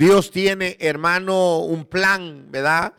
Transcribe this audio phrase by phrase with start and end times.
[0.00, 2.94] Dios tiene, hermano, un plan, ¿verdad?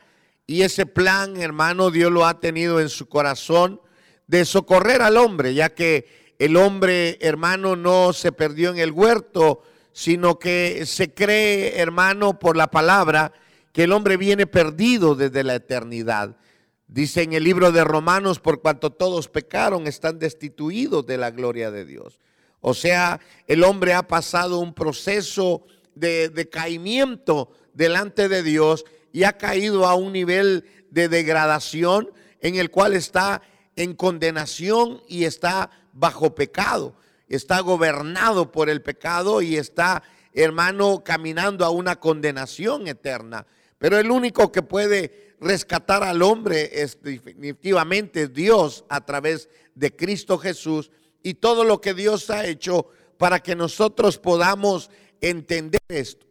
[0.45, 3.81] Y ese plan, hermano, Dios lo ha tenido en su corazón
[4.27, 9.63] de socorrer al hombre, ya que el hombre, hermano, no se perdió en el huerto,
[9.91, 13.33] sino que se cree, hermano, por la palabra,
[13.73, 16.37] que el hombre viene perdido desde la eternidad.
[16.85, 21.71] Dice en el libro de Romanos, por cuanto todos pecaron, están destituidos de la gloria
[21.71, 22.19] de Dios.
[22.59, 25.65] O sea, el hombre ha pasado un proceso
[25.95, 32.09] de decaimiento delante de Dios y ha caído a un nivel de degradación
[32.39, 33.41] en el cual está
[33.75, 36.95] en condenación y está bajo pecado.
[37.27, 43.45] Está gobernado por el pecado y está, hermano, caminando a una condenación eterna.
[43.77, 50.37] Pero el único que puede rescatar al hombre es definitivamente Dios a través de Cristo
[50.37, 50.91] Jesús
[51.23, 54.89] y todo lo que Dios ha hecho para que nosotros podamos
[55.21, 56.25] entender esto.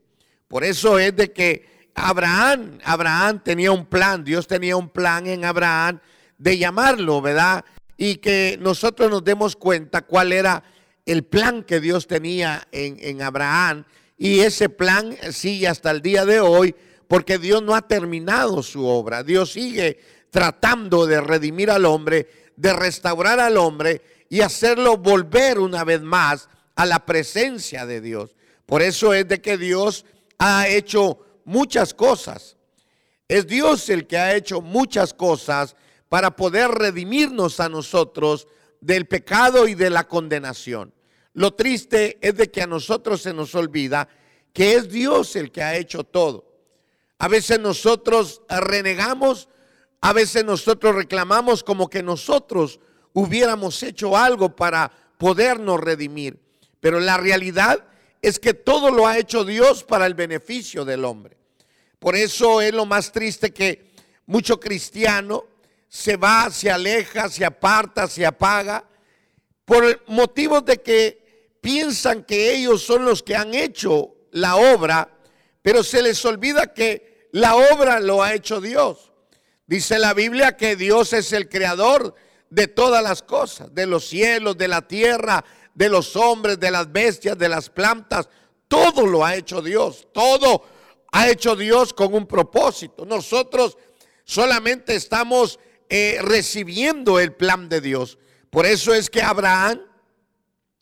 [0.48, 5.44] Por eso es de que Abraham, Abraham tenía un plan, Dios tenía un plan en
[5.44, 6.00] Abraham
[6.38, 7.64] de llamarlo, ¿verdad?
[7.96, 10.62] Y que nosotros nos demos cuenta cuál era
[11.06, 13.84] el plan que Dios tenía en, en Abraham.
[14.16, 16.74] Y ese plan sigue hasta el día de hoy,
[17.08, 19.22] porque Dios no ha terminado su obra.
[19.22, 19.98] Dios sigue
[20.30, 26.48] tratando de redimir al hombre, de restaurar al hombre y hacerlo volver una vez más
[26.76, 28.34] a la presencia de Dios.
[28.70, 30.04] Por eso es de que Dios
[30.38, 32.56] ha hecho muchas cosas.
[33.26, 35.74] Es Dios el que ha hecho muchas cosas
[36.08, 38.46] para poder redimirnos a nosotros
[38.80, 40.94] del pecado y de la condenación.
[41.32, 44.08] Lo triste es de que a nosotros se nos olvida
[44.52, 46.46] que es Dios el que ha hecho todo.
[47.18, 49.48] A veces nosotros renegamos,
[50.00, 52.78] a veces nosotros reclamamos como que nosotros
[53.14, 56.38] hubiéramos hecho algo para podernos redimir.
[56.78, 57.89] Pero la realidad
[58.22, 61.36] es que todo lo ha hecho Dios para el beneficio del hombre.
[61.98, 63.90] Por eso es lo más triste que
[64.26, 65.44] mucho cristiano
[65.88, 68.84] se va, se aleja, se aparta, se apaga,
[69.64, 75.10] por motivos de que piensan que ellos son los que han hecho la obra,
[75.62, 79.12] pero se les olvida que la obra lo ha hecho Dios.
[79.66, 82.14] Dice la Biblia que Dios es el creador
[82.48, 85.44] de todas las cosas, de los cielos, de la tierra,
[85.80, 88.28] de los hombres, de las bestias, de las plantas.
[88.68, 90.08] Todo lo ha hecho Dios.
[90.12, 90.62] Todo
[91.10, 93.06] ha hecho Dios con un propósito.
[93.06, 93.78] Nosotros
[94.24, 95.58] solamente estamos
[95.88, 98.18] eh, recibiendo el plan de Dios.
[98.50, 99.80] Por eso es que Abraham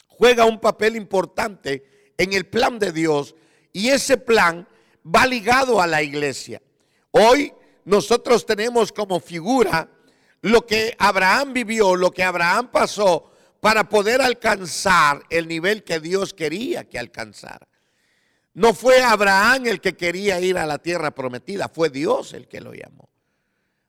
[0.09, 3.37] juega un papel importante en el plan de Dios
[3.73, 4.67] y ese plan
[5.07, 6.61] va ligado a la iglesia.
[7.13, 7.53] Hoy
[7.85, 9.89] nosotros tenemos como figura
[10.41, 13.31] lo que Abraham vivió, lo que Abraham pasó
[13.61, 17.69] para poder alcanzar el nivel que Dios quería que alcanzara.
[18.55, 22.61] No fue Abraham el que quería ir a la tierra prometida, fue Dios el que
[22.61, 23.09] lo llamó.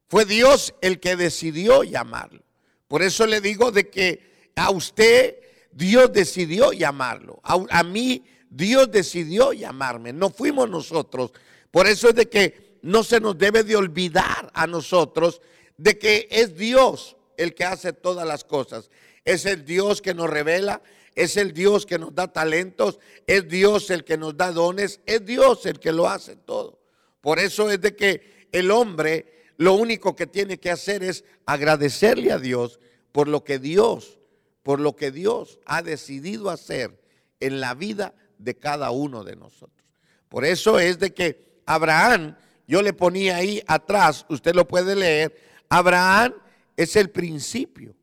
[0.07, 2.41] Fue Dios el que decidió llamarlo.
[2.87, 5.37] Por eso le digo de que a usted
[5.71, 7.39] Dios decidió llamarlo.
[7.43, 10.11] A, mí Dios decidió llamarme.
[10.11, 11.31] No fuimos nosotros.
[11.69, 15.41] Por eso es de que no se nos debe de olvidar a nosotros
[15.77, 18.89] de que es Dios el que hace todas las cosas.
[19.29, 20.81] Es el Dios que nos revela,
[21.13, 22.97] es el Dios que nos da talentos,
[23.27, 26.79] es Dios el que nos da dones, es Dios el que lo hace todo.
[27.21, 32.31] Por eso es de que el hombre lo único que tiene que hacer es agradecerle
[32.31, 32.79] a Dios
[33.11, 34.17] por lo que Dios,
[34.63, 36.99] por lo que Dios ha decidido hacer
[37.39, 39.87] en la vida de cada uno de nosotros.
[40.27, 42.35] Por eso es de que Abraham,
[42.67, 45.39] yo le ponía ahí atrás, usted lo puede leer,
[45.69, 46.33] Abraham
[46.75, 47.98] es el principio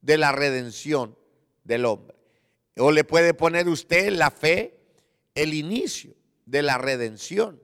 [0.00, 1.16] de la redención
[1.64, 2.16] del hombre.
[2.76, 4.78] O le puede poner usted la fe,
[5.34, 6.14] el inicio
[6.46, 7.60] de la redención.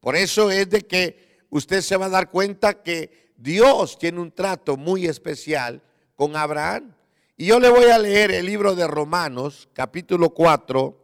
[0.00, 4.32] Por eso es de que usted se va a dar cuenta que Dios tiene un
[4.32, 5.82] trato muy especial
[6.14, 6.94] con Abraham.
[7.36, 11.02] Y yo le voy a leer el libro de Romanos, capítulo 4,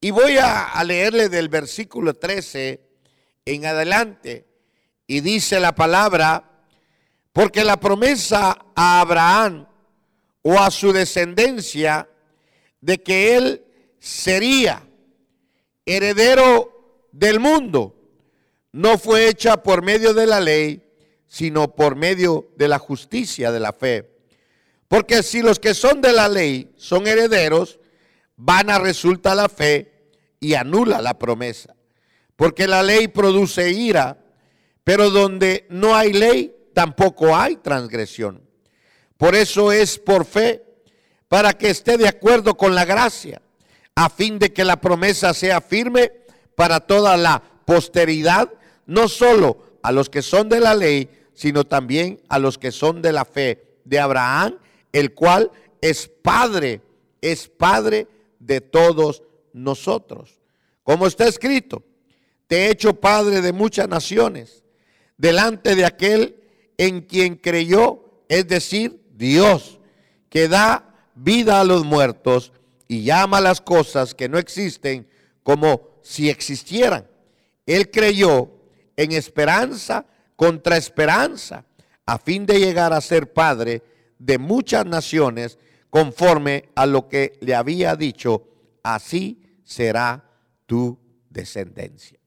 [0.00, 2.80] y voy a, leerle del versículo 13
[3.44, 4.46] en adelante.
[5.06, 6.55] Y dice la palabra,
[7.36, 9.66] porque la promesa a Abraham
[10.40, 12.08] o a su descendencia
[12.80, 13.62] de que él
[13.98, 14.82] sería
[15.84, 17.94] heredero del mundo
[18.72, 20.82] no fue hecha por medio de la ley,
[21.26, 24.16] sino por medio de la justicia de la fe.
[24.88, 27.80] Porque si los que son de la ley son herederos,
[28.36, 29.92] vana resulta la fe
[30.40, 31.76] y anula la promesa.
[32.34, 34.24] Porque la ley produce ira,
[34.84, 38.42] pero donde no hay ley, tampoco hay transgresión.
[39.16, 40.62] Por eso es por fe,
[41.26, 43.40] para que esté de acuerdo con la gracia,
[43.94, 46.12] a fin de que la promesa sea firme
[46.54, 48.52] para toda la posteridad,
[48.84, 53.00] no solo a los que son de la ley, sino también a los que son
[53.00, 54.58] de la fe de Abraham,
[54.92, 55.50] el cual
[55.80, 56.82] es padre,
[57.22, 58.06] es padre
[58.38, 59.22] de todos
[59.54, 60.42] nosotros.
[60.82, 61.82] Como está escrito,
[62.46, 64.62] te he hecho padre de muchas naciones,
[65.16, 66.42] delante de aquel
[66.78, 69.78] en quien creyó, es decir, Dios,
[70.28, 72.52] que da vida a los muertos
[72.88, 75.08] y llama las cosas que no existen
[75.42, 77.08] como si existieran.
[77.64, 78.50] Él creyó
[78.96, 80.06] en esperanza
[80.36, 81.64] contra esperanza,
[82.04, 83.82] a fin de llegar a ser padre
[84.18, 85.58] de muchas naciones,
[85.90, 88.46] conforme a lo que le había dicho,
[88.82, 90.24] así será
[90.66, 90.98] tu
[91.30, 92.18] descendencia.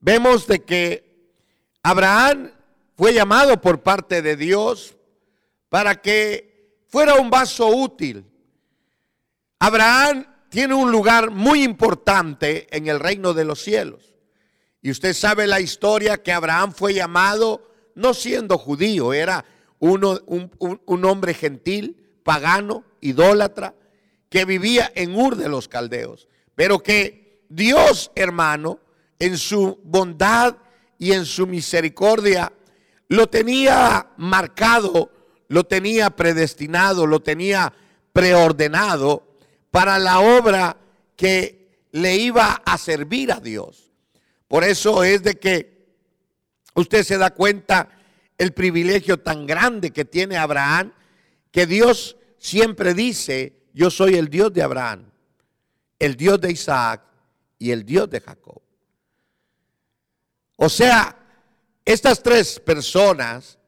[0.00, 1.12] Vemos de que
[1.82, 2.50] Abraham
[3.02, 4.94] fue llamado por parte de Dios
[5.68, 8.24] para que fuera un vaso útil.
[9.58, 14.14] Abraham tiene un lugar muy importante en el reino de los cielos.
[14.82, 19.44] Y usted sabe la historia que Abraham fue llamado no siendo judío, era
[19.80, 20.48] uno, un,
[20.86, 23.74] un hombre gentil, pagano, idólatra,
[24.28, 28.78] que vivía en Ur de los Caldeos, pero que Dios, hermano,
[29.18, 30.56] en su bondad
[31.00, 32.52] y en su misericordia,
[33.12, 35.10] lo tenía marcado,
[35.48, 37.70] lo tenía predestinado, lo tenía
[38.10, 39.36] preordenado
[39.70, 40.78] para la obra
[41.14, 43.92] que le iba a servir a Dios.
[44.48, 45.92] Por eso es de que
[46.74, 47.90] usted se da cuenta
[48.38, 50.94] el privilegio tan grande que tiene Abraham,
[51.50, 55.04] que Dios siempre dice, yo soy el Dios de Abraham,
[55.98, 57.02] el Dios de Isaac
[57.58, 58.62] y el Dios de Jacob.
[60.56, 61.21] O sea,
[61.84, 63.58] estas tres personas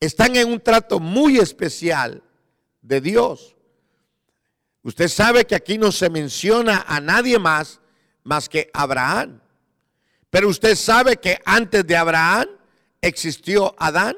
[0.00, 2.22] están en un trato muy especial
[2.82, 3.56] de Dios.
[4.82, 7.80] Usted sabe que aquí no se menciona a nadie más
[8.24, 9.40] más que Abraham.
[10.30, 12.48] Pero usted sabe que antes de Abraham
[13.00, 14.16] existió Adán,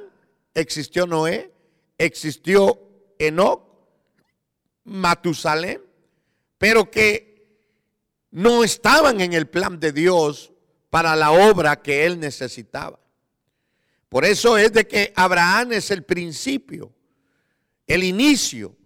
[0.55, 1.53] existió Noé,
[1.99, 2.81] existió
[3.19, 3.63] Enoch,
[4.85, 5.83] Matusalem,
[6.57, 7.27] pero que
[8.31, 10.53] no estaban en el plan de Dios
[10.91, 12.99] para la obra que él necesitaba.
[14.09, 16.93] Por eso es de que Abraham es el principio,
[17.87, 18.77] el inicio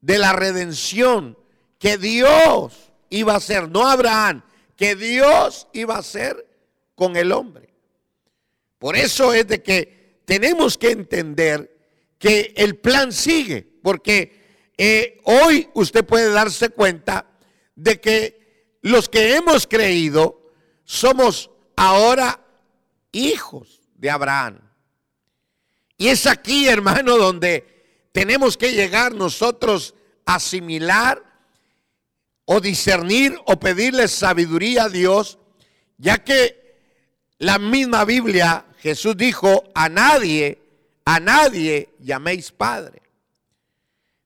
[0.00, 1.36] de la redención
[1.78, 4.42] que Dios iba a hacer, no Abraham,
[4.76, 6.46] que Dios iba a hacer
[6.94, 7.74] con el hombre.
[8.78, 11.74] Por eso es de que tenemos que entender
[12.18, 17.26] que el plan sigue, porque eh, hoy usted puede darse cuenta
[17.74, 20.45] de que los que hemos creído
[20.86, 22.40] somos ahora
[23.12, 24.60] hijos de Abraham.
[25.98, 29.94] Y es aquí, hermano, donde tenemos que llegar nosotros
[30.24, 31.22] a asimilar
[32.46, 35.38] o discernir o pedirle sabiduría a Dios,
[35.98, 36.66] ya que
[37.38, 40.58] la misma Biblia, Jesús dijo, a nadie,
[41.04, 43.02] a nadie llaméis Padre.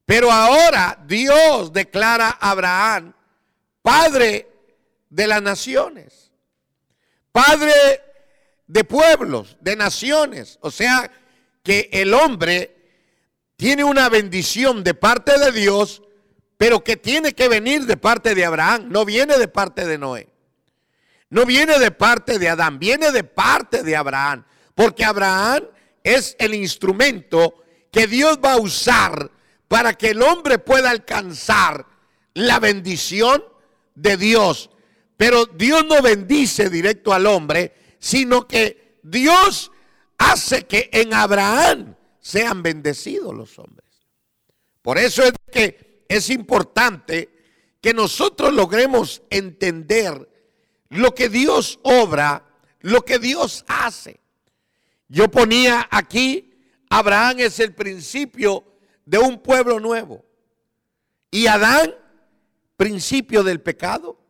[0.05, 3.13] Pero ahora Dios declara a Abraham
[3.81, 4.47] Padre
[5.09, 6.30] de las naciones,
[7.31, 7.73] Padre
[8.67, 10.57] de pueblos, de naciones.
[10.61, 11.11] O sea
[11.63, 12.75] que el hombre
[13.55, 16.01] tiene una bendición de parte de Dios,
[16.57, 20.27] pero que tiene que venir de parte de Abraham, no viene de parte de Noé.
[21.29, 24.45] No viene de parte de Adán, viene de parte de Abraham.
[24.75, 25.63] Porque Abraham
[26.03, 29.31] es el instrumento que Dios va a usar
[29.67, 31.85] para que el hombre pueda alcanzar
[32.33, 33.43] la bendición
[33.95, 34.69] de Dios.
[35.21, 39.71] Pero Dios no bendice directo al hombre, sino que Dios
[40.17, 43.87] hace que en Abraham sean bendecidos los hombres.
[44.81, 47.29] Por eso es que es importante
[47.79, 50.27] que nosotros logremos entender
[50.89, 52.43] lo que Dios obra,
[52.79, 54.21] lo que Dios hace.
[55.07, 56.51] Yo ponía aquí,
[56.89, 58.63] Abraham es el principio
[59.05, 60.25] de un pueblo nuevo.
[61.29, 61.93] Y Adán,
[62.75, 64.20] principio del pecado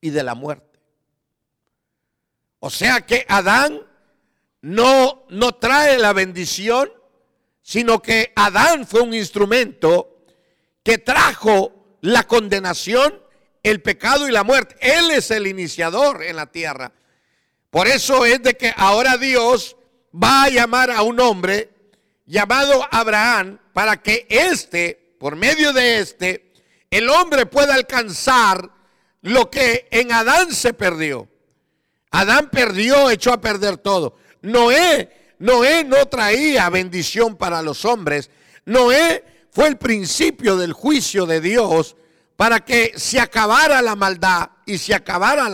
[0.00, 0.78] y de la muerte.
[2.60, 3.80] O sea que Adán
[4.60, 6.90] no, no trae la bendición,
[7.62, 10.24] sino que Adán fue un instrumento
[10.82, 13.28] que trajo la condenación
[13.62, 14.76] el pecado y la muerte.
[14.80, 16.92] Él es el iniciador en la tierra.
[17.70, 19.76] Por eso es de que ahora Dios
[20.14, 21.70] va a llamar a un hombre
[22.24, 26.52] llamado Abraham para que éste, por medio de éste,
[26.90, 28.70] el hombre pueda alcanzar
[29.22, 31.28] lo que en Adán se perdió.
[32.10, 34.16] Adán perdió, echó a perder todo.
[34.42, 38.30] Noé, Noé no traía bendición para los hombres.
[38.64, 41.96] Noé fue el principio del juicio de Dios
[42.36, 45.48] para que se acabara la maldad y se acabara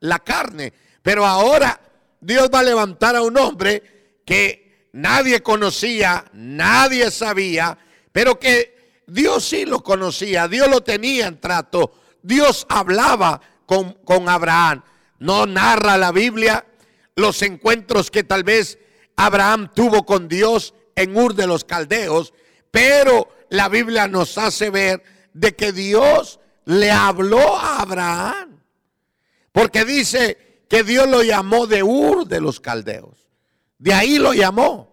[0.00, 0.72] la carne.
[1.02, 1.80] Pero ahora
[2.20, 3.82] Dios va a levantar a un hombre
[4.24, 7.76] que nadie conocía, nadie sabía,
[8.12, 11.92] pero que Dios sí lo conocía, Dios lo tenía en trato,
[12.24, 14.82] Dios hablaba con, con Abraham.
[15.18, 16.66] No narra la Biblia
[17.14, 18.78] los encuentros que tal vez
[19.14, 22.32] Abraham tuvo con Dios en Ur de los Caldeos,
[22.70, 25.02] pero la Biblia nos hace ver
[25.34, 28.58] de que Dios le habló a Abraham.
[29.52, 33.28] Porque dice que Dios lo llamó de Ur de los Caldeos.
[33.78, 34.92] De ahí lo llamó.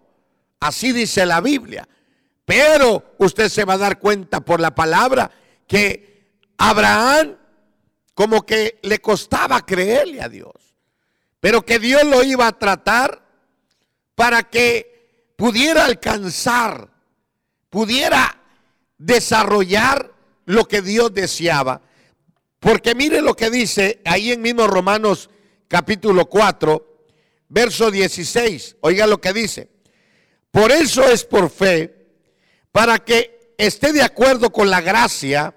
[0.60, 1.88] Así dice la Biblia.
[2.44, 5.30] Pero usted se va a dar cuenta por la palabra
[5.66, 6.11] que
[6.64, 7.36] Abraham
[8.14, 10.52] como que le costaba creerle a Dios.
[11.40, 13.20] Pero que Dios lo iba a tratar
[14.14, 16.88] para que pudiera alcanzar,
[17.68, 18.40] pudiera
[18.96, 20.12] desarrollar
[20.44, 21.82] lo que Dios deseaba.
[22.60, 25.30] Porque mire lo que dice ahí en mismo Romanos
[25.66, 27.06] capítulo 4,
[27.48, 28.76] verso 16.
[28.82, 29.68] Oiga lo que dice.
[30.52, 32.06] Por eso es por fe,
[32.70, 35.56] para que esté de acuerdo con la gracia,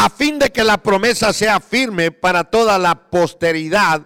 [0.00, 4.02] a fin de que la promesa sea firme para toda la posteridad,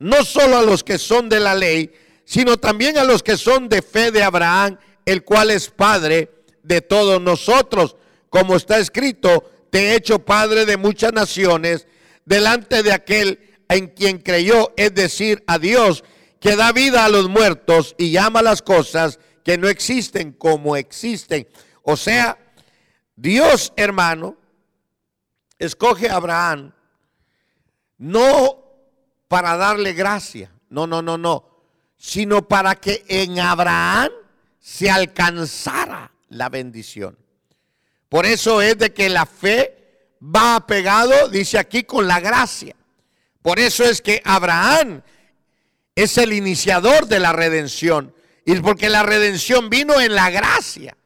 [0.00, 1.92] no solo a los que son de la ley,
[2.24, 6.80] sino también a los que son de fe de Abraham, el cual es Padre de
[6.80, 7.94] todos nosotros
[8.30, 11.86] como está escrito, te he hecho padre de muchas naciones,
[12.24, 16.02] delante de aquel en quien creyó, es decir, a Dios,
[16.40, 21.46] que da vida a los muertos y llama las cosas que no existen como existen.
[21.84, 22.38] O sea,
[23.14, 24.36] Dios, hermano,
[25.58, 26.72] escoge a Abraham
[27.98, 28.64] no
[29.28, 31.44] para darle gracia, no, no, no, no,
[31.96, 34.10] sino para que en Abraham
[34.60, 37.18] se alcanzara la bendición.
[38.08, 39.78] Por eso es de que la fe
[40.22, 42.74] va pegado, dice aquí, con la gracia.
[43.42, 45.02] Por eso es que Abraham
[45.94, 48.14] es el iniciador de la redención.
[48.44, 50.96] Y porque la redención vino en la gracia.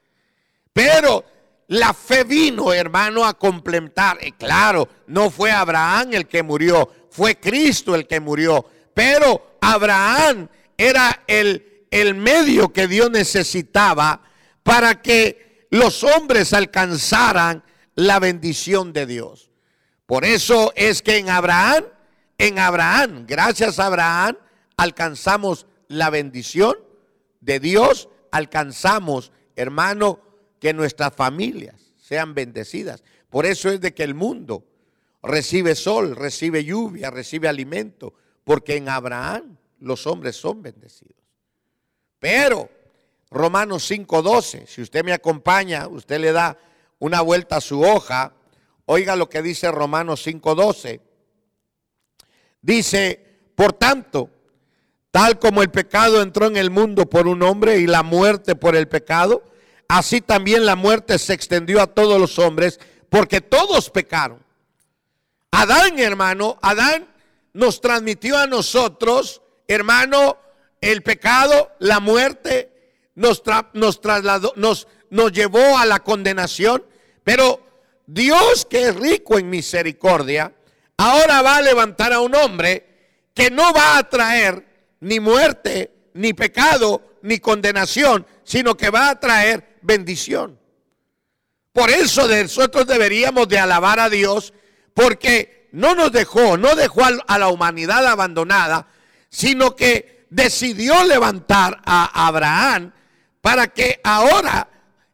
[0.73, 1.25] Pero
[1.73, 4.19] la fe vino, hermano, a complementar.
[4.21, 8.67] Y claro, no fue Abraham el que murió, fue Cristo el que murió.
[8.93, 14.21] Pero Abraham era el, el medio que Dios necesitaba
[14.62, 17.64] para que los hombres alcanzaran
[17.95, 19.50] la bendición de Dios.
[20.05, 21.85] Por eso es que en Abraham,
[22.37, 24.37] en Abraham, gracias a Abraham,
[24.76, 26.75] alcanzamos la bendición
[27.41, 30.21] de Dios, alcanzamos, hermano,
[30.62, 33.02] que nuestras familias sean bendecidas.
[33.28, 34.64] Por eso es de que el mundo
[35.21, 38.14] recibe sol, recibe lluvia, recibe alimento,
[38.45, 41.21] porque en Abraham los hombres son bendecidos.
[42.21, 42.71] Pero
[43.28, 44.69] Romanos 5:12.
[44.69, 46.57] Si usted me acompaña, usted le da
[47.00, 48.33] una vuelta a su hoja.
[48.87, 51.00] Oiga lo que dice Romanos 5:12.
[52.61, 53.19] Dice,
[53.57, 54.31] por tanto,
[55.11, 58.76] tal como el pecado entró en el mundo por un hombre y la muerte por
[58.76, 59.42] el pecado,
[59.89, 64.43] así también la muerte se extendió a todos los hombres porque todos pecaron.
[65.51, 67.07] Adán, hermano, Adán
[67.53, 70.39] nos transmitió a nosotros, hermano,
[70.81, 72.73] el pecado, la muerte,
[73.15, 73.43] nos,
[73.75, 76.85] nos trasladó, nos, nos llevó a la condenación,
[77.23, 77.61] pero
[78.07, 80.53] Dios que es rico en misericordia,
[80.97, 82.89] ahora va a levantar a un hombre
[83.35, 84.67] que no va a traer
[85.01, 90.59] ni muerte, ni pecado, ni condenación, sino que va a traer bendición.
[91.73, 94.53] Por eso nosotros deberíamos de alabar a Dios,
[94.95, 98.89] porque no nos dejó, no dejó a la humanidad abandonada,
[99.31, 102.93] sino que decidió levantar a Abraham
[103.41, 104.69] para que ahora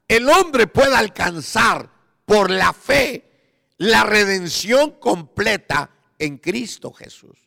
[0.06, 1.90] el hombre pueda alcanzar
[2.24, 3.24] por la fe
[3.78, 7.38] la redención completa en Cristo Jesús.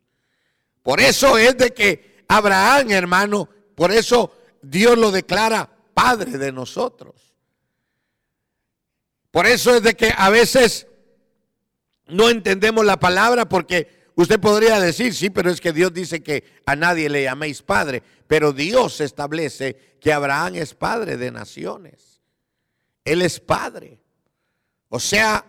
[0.82, 5.71] Por eso es de que Abraham, hermano, por eso Dios lo declara
[6.02, 7.16] Padre de nosotros.
[9.30, 10.88] Por eso es de que a veces
[12.08, 16.44] no entendemos la palabra porque Usted podría decir, sí, pero es que Dios dice que
[16.66, 22.22] a nadie le llaméis padre, pero Dios establece que Abraham es padre de naciones.
[23.06, 24.00] Él es padre.
[24.90, 25.46] O sea,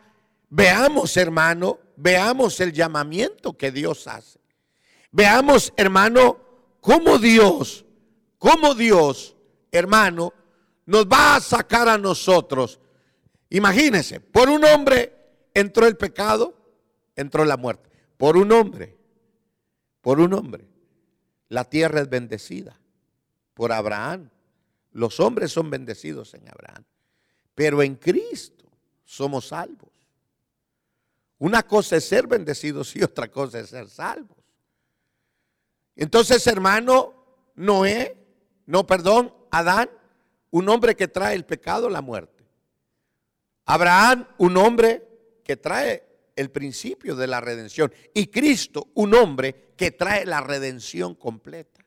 [0.49, 4.39] veamos, hermano, veamos el llamamiento que Dios hace.
[5.11, 6.39] Veamos, hermano,
[6.81, 7.85] cómo Dios,
[8.39, 9.37] cómo Dios,
[9.71, 10.33] hermano,
[10.87, 12.81] nos va a sacar a nosotros.
[13.51, 15.13] Imagínense, por un hombre
[15.55, 16.55] entró el pecado,
[17.17, 18.97] entró la muerte por un hombre,
[20.01, 20.65] por un hombre.
[21.49, 22.79] La tierra es bendecida
[23.53, 24.31] por Abraham.
[24.93, 26.85] Los hombres son bendecidos en Abraham.
[27.57, 28.65] Pero en Cristo
[29.05, 29.91] somos salvos.
[31.39, 34.39] Una cosa es ser bendecidos y otra cosa es ser salvos.
[35.97, 38.17] Entonces, hermano, Noé,
[38.67, 39.91] no, perdón, Adán,
[40.53, 42.45] un hombre que trae el pecado, la muerte.
[43.65, 45.03] Abraham, un hombre
[45.45, 46.05] que trae
[46.37, 47.93] el principio de la redención.
[48.15, 51.85] Y Cristo, un hombre que trae la redención completa.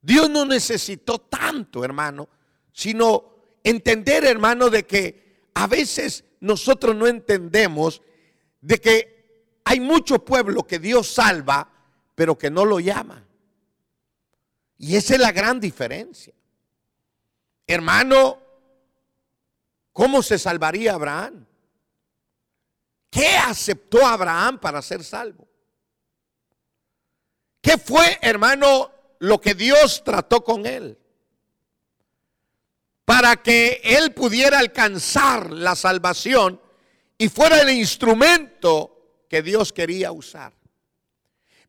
[0.00, 2.28] Dios no necesitó tanto, hermano,
[2.72, 8.02] sino entender, hermano, de que a veces nosotros no entendemos
[8.60, 11.70] de que hay mucho pueblo que Dios salva,
[12.14, 13.26] pero que no lo llama.
[14.76, 16.34] Y esa es la gran diferencia.
[17.70, 18.38] Hermano,
[19.92, 21.46] ¿cómo se salvaría Abraham?
[23.10, 25.46] ¿Qué aceptó Abraham para ser salvo?
[27.60, 30.98] ¿Qué fue, hermano, lo que Dios trató con él?
[33.04, 36.60] Para que él pudiera alcanzar la salvación
[37.18, 40.54] y fuera el instrumento que Dios quería usar.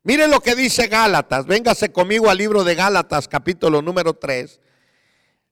[0.02, 1.44] Miren lo que dice Gálatas.
[1.44, 4.60] Véngase conmigo al libro de Gálatas, capítulo número 3.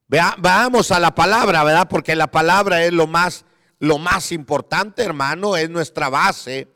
[0.08, 1.88] Veamos a la palabra, ¿verdad?
[1.88, 3.44] Porque la palabra es lo más,
[3.78, 6.68] lo más importante, hermano, es nuestra base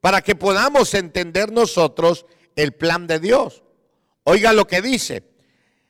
[0.00, 2.26] para que podamos entender nosotros
[2.56, 3.62] el plan de Dios.
[4.24, 5.24] Oiga lo que dice.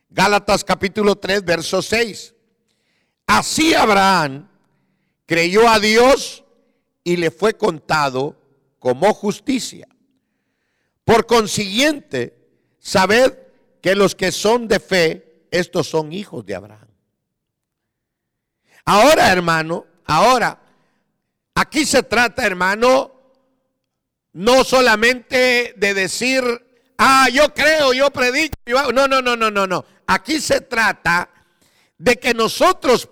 [0.09, 2.33] Gálatas capítulo 3, verso 6.
[3.27, 4.49] Así Abraham
[5.25, 6.43] creyó a Dios
[7.03, 8.35] y le fue contado
[8.79, 9.87] como justicia.
[11.05, 12.37] Por consiguiente,
[12.79, 13.37] sabed
[13.81, 16.88] que los que son de fe, estos son hijos de Abraham.
[18.85, 20.59] Ahora, hermano, ahora,
[21.55, 23.11] aquí se trata, hermano,
[24.33, 26.43] no solamente de decir,
[26.97, 28.55] ah, yo creo, yo predico,
[28.93, 29.85] no, no, no, no, no, no.
[30.07, 31.29] Aquí se trata
[31.97, 33.09] de que nosotros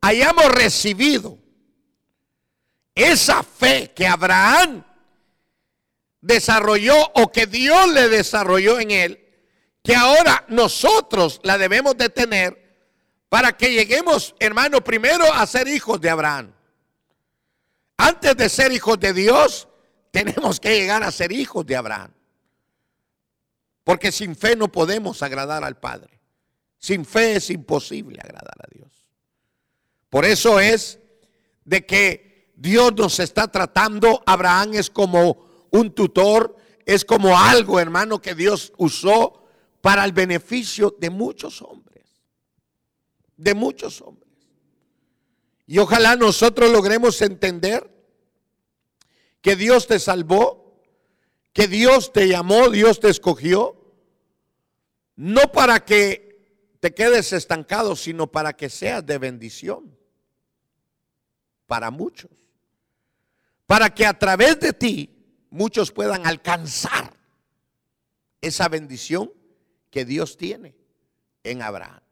[0.00, 1.38] hayamos recibido
[2.94, 4.84] esa fe que Abraham
[6.20, 9.24] desarrolló o que Dios le desarrolló en él,
[9.82, 12.65] que ahora nosotros la debemos de tener
[13.28, 16.52] para que lleguemos, hermano, primero a ser hijos de Abraham.
[17.96, 19.68] Antes de ser hijos de Dios,
[20.10, 22.12] tenemos que llegar a ser hijos de Abraham.
[23.84, 26.20] Porque sin fe no podemos agradar al Padre.
[26.78, 29.06] Sin fe es imposible agradar a Dios.
[30.10, 30.98] Por eso es
[31.64, 34.22] de que Dios nos está tratando.
[34.26, 39.44] Abraham es como un tutor, es como algo, hermano, que Dios usó
[39.80, 41.85] para el beneficio de muchos hombres.
[43.36, 44.32] De muchos hombres.
[45.66, 47.90] Y ojalá nosotros logremos entender
[49.42, 50.66] que Dios te salvó
[51.56, 53.82] que Dios te llamó, Dios te escogió,
[55.14, 59.96] no para que te quedes estancado, sino para que seas de bendición
[61.66, 62.30] para muchos.
[63.64, 65.16] Para que a través de ti
[65.48, 67.16] muchos puedan alcanzar
[68.42, 69.32] esa bendición
[69.90, 70.76] que Dios tiene
[71.42, 72.02] en Abraham.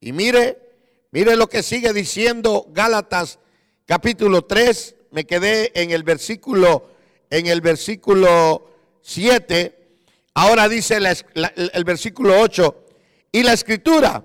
[0.00, 0.67] Y mire,
[1.10, 3.38] mire lo que sigue diciendo Gálatas
[3.86, 6.90] capítulo 3, me quedé en el versículo
[7.30, 8.70] en el versículo
[9.02, 9.88] 7,
[10.34, 12.86] ahora dice el versículo 8,
[13.32, 14.24] y la escritura,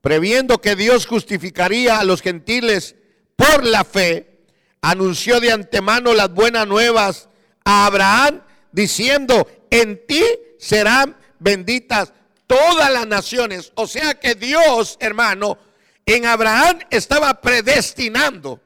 [0.00, 2.96] previendo que Dios justificaría a los gentiles
[3.36, 4.40] por la fe,
[4.80, 7.28] anunció de antemano las buenas nuevas
[7.64, 10.24] a Abraham, diciendo, en ti
[10.58, 12.12] serán benditas
[12.46, 13.72] todas las naciones.
[13.76, 15.58] O sea que Dios, hermano,
[16.06, 18.60] en Abraham estaba predestinando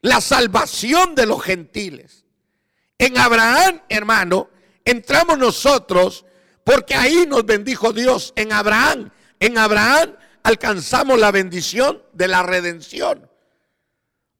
[0.00, 2.24] la salvación de los gentiles.
[2.98, 4.50] En Abraham, hermano,
[4.84, 6.24] entramos nosotros
[6.64, 8.32] porque ahí nos bendijo Dios.
[8.36, 13.28] En Abraham, en Abraham alcanzamos la bendición de la redención.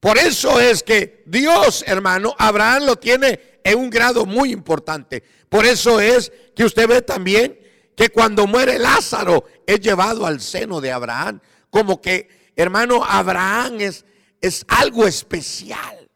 [0.00, 5.22] Por eso es que Dios, hermano, Abraham lo tiene en un grado muy importante.
[5.48, 7.58] Por eso es que usted ve también
[7.96, 11.40] que cuando muere Lázaro es llevado al seno de Abraham.
[11.72, 14.04] Como que, hermano, Abraham es,
[14.42, 16.10] es algo especial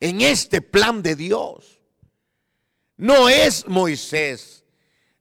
[0.00, 1.80] en este plan de Dios.
[2.96, 4.64] No es Moisés,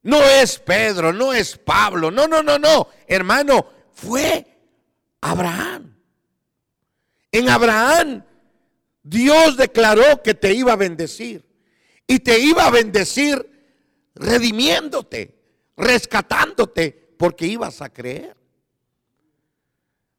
[0.02, 4.44] no es Pedro, no es Pablo, no, no, no, no, hermano, fue
[5.22, 5.96] Abraham.
[7.32, 8.24] En Abraham
[9.04, 11.46] Dios declaró que te iba a bendecir
[12.08, 13.52] y te iba a bendecir
[14.16, 15.36] redimiéndote,
[15.78, 18.36] rescatándote, porque ibas a creer.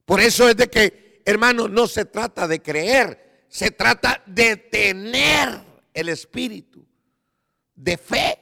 [0.05, 5.61] Por eso es de que, hermano, no se trata de creer, se trata de tener
[5.93, 6.87] el espíritu
[7.75, 8.39] de fe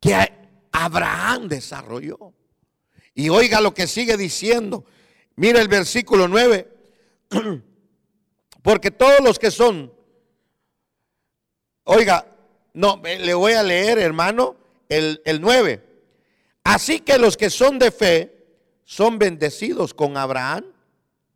[0.00, 0.14] que
[0.72, 2.32] Abraham desarrolló.
[3.14, 4.84] Y oiga lo que sigue diciendo.
[5.36, 6.68] Mira el versículo 9.
[8.62, 9.92] Porque todos los que son,
[11.84, 12.26] oiga,
[12.72, 14.56] No, le voy a leer, hermano,
[14.88, 15.93] el, el 9.
[16.64, 18.46] Así que los que son de fe
[18.84, 20.64] son bendecidos con Abraham,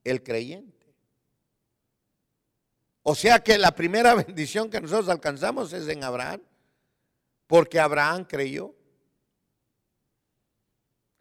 [0.05, 0.87] el creyente.
[3.03, 6.43] O sea que la primera bendición que nosotros alcanzamos es en Abraham,
[7.47, 8.75] porque Abraham creyó.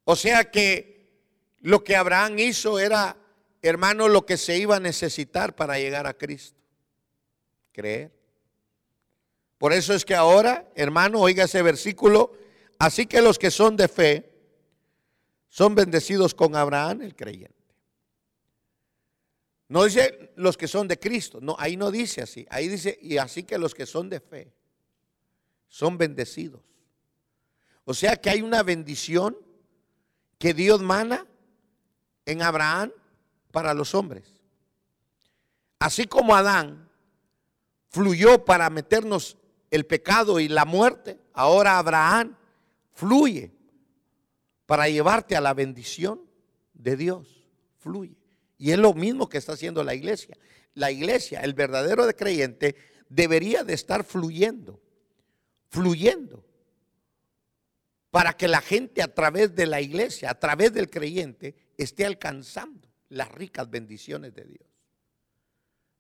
[0.04, 1.10] O sea que
[1.60, 3.18] lo que Abraham hizo era,
[3.62, 6.58] hermano, lo que se iba a necesitar para llegar a Cristo.
[7.74, 8.12] Creer.
[9.58, 12.32] Por eso es que ahora, hermano, oiga ese versículo.
[12.80, 14.34] Así que los que son de fe
[15.50, 17.56] son bendecidos con Abraham, el creyente.
[19.70, 22.46] No dice los que son de Cristo, no, ahí no dice así.
[22.50, 24.54] Ahí dice, y así que los que son de fe
[25.68, 26.62] son bendecidos.
[27.84, 29.38] O sea que hay una bendición
[30.38, 31.26] que Dios mana
[32.26, 32.92] en Abraham
[33.52, 34.26] para los hombres.
[35.80, 36.90] Así como Adán
[37.90, 39.38] fluyó para meternos
[39.72, 42.38] el pecado y la muerte, ahora Abraham
[42.98, 43.54] fluye
[44.66, 46.20] para llevarte a la bendición
[46.74, 47.48] de Dios.
[47.78, 48.18] Fluye.
[48.58, 50.36] Y es lo mismo que está haciendo la iglesia.
[50.74, 52.76] La iglesia, el verdadero creyente,
[53.08, 54.82] debería de estar fluyendo,
[55.70, 56.44] fluyendo,
[58.10, 62.90] para que la gente a través de la iglesia, a través del creyente, esté alcanzando
[63.10, 64.68] las ricas bendiciones de Dios.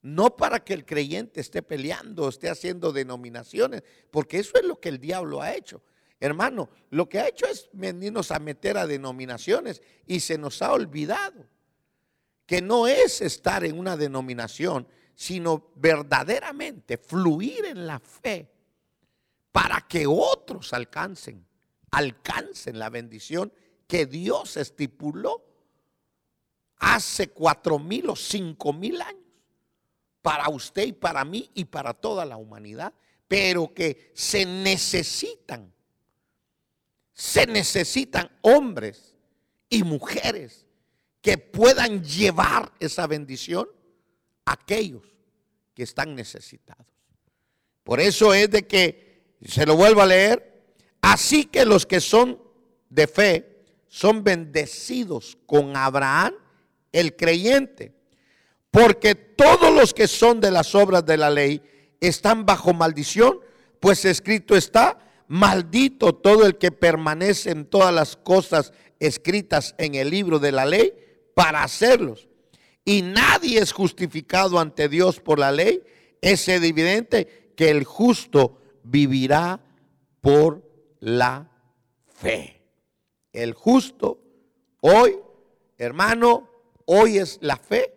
[0.02, 4.90] No para que el creyente esté peleando, esté haciendo denominaciones, porque eso es lo que
[4.90, 5.84] el diablo ha hecho.
[6.20, 10.74] Hermano, lo que ha hecho es venirnos a meter a denominaciones y se nos ha
[10.74, 11.46] olvidado
[12.46, 18.50] que no es estar en una denominación, sino verdaderamente fluir en la fe
[19.52, 21.46] para que otros alcancen,
[21.92, 23.52] alcancen la bendición
[23.86, 25.44] que Dios estipuló
[26.78, 29.24] hace cuatro mil o cinco mil años
[30.22, 32.94] para usted y para mí y para toda la humanidad,
[33.28, 35.74] pero que se necesitan,
[37.18, 39.16] se necesitan hombres
[39.70, 40.68] y mujeres
[41.20, 43.68] que puedan llevar esa bendición
[44.46, 45.02] a aquellos
[45.74, 46.86] que están necesitados.
[47.84, 50.62] Por eso es de que, se lo vuelvo a leer,
[51.02, 52.40] así que los que son
[52.90, 56.36] de fe son bendecidos con Abraham,
[56.92, 57.96] el creyente,
[58.70, 61.64] porque todos los que son de las obras de la ley
[62.00, 63.40] están bajo maldición,
[63.80, 70.10] pues escrito está, maldito todo el que permanece en todas las cosas escritas en el
[70.10, 70.94] libro de la ley
[71.36, 72.28] para hacerlos.
[72.86, 75.84] Y nadie es justificado ante Dios por la ley.
[76.22, 79.60] Es evidente que el justo vivirá
[80.22, 80.64] por
[81.00, 81.52] la
[82.08, 82.64] fe.
[83.34, 84.22] El justo
[84.82, 85.20] hoy,
[85.78, 86.50] hermano,
[86.86, 87.94] hoy es la fe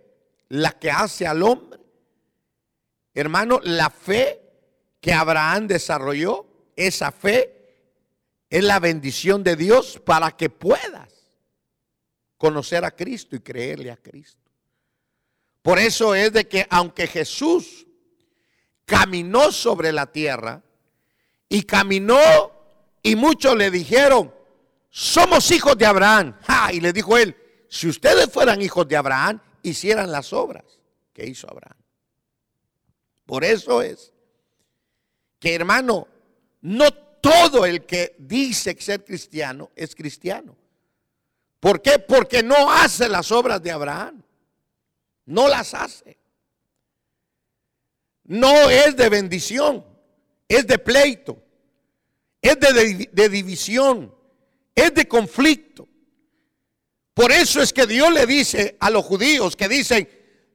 [0.49, 1.81] la que hace al hombre.
[3.15, 4.41] Hermano, la fe
[5.01, 6.47] que Abraham desarrolló,
[6.87, 7.57] esa fe
[8.49, 11.13] es la bendición de Dios para que puedas
[12.37, 14.51] conocer a Cristo y creerle a Cristo.
[15.63, 17.87] Por eso es de que aunque Jesús
[18.87, 20.63] caminó sobre la tierra
[21.49, 22.19] y caminó
[23.03, 24.35] y muchos le dijeron,
[24.89, 26.37] somos hijos de Abraham.
[26.73, 27.37] Y le dijo él,
[27.69, 30.65] si ustedes fueran hijos de Abraham, hicieran las obras
[31.13, 31.77] que hizo Abraham.
[33.27, 34.13] Por eso es
[35.39, 36.09] que hermano,
[36.63, 40.57] no todo el que dice ser cristiano es cristiano.
[41.59, 41.99] ¿Por qué?
[41.99, 44.23] Porque no hace las obras de Abraham.
[45.27, 46.19] No las hace.
[48.25, 49.85] No es de bendición,
[50.49, 51.43] es de pleito,
[52.41, 54.15] es de, división,
[54.75, 55.89] es de conflicto.
[57.13, 60.09] Por eso es que Dios le dice a los judíos que dicen,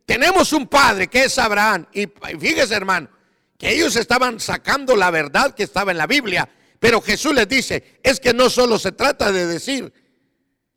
[0.06, 1.86] tenemos un padre que es Abraham.
[1.92, 2.08] Y
[2.40, 3.10] fíjese hermano,
[3.58, 6.50] que ellos estaban sacando la verdad que estaba en la Biblia.
[6.80, 9.94] Pero Jesús les dice, es que no solo se trata de decir,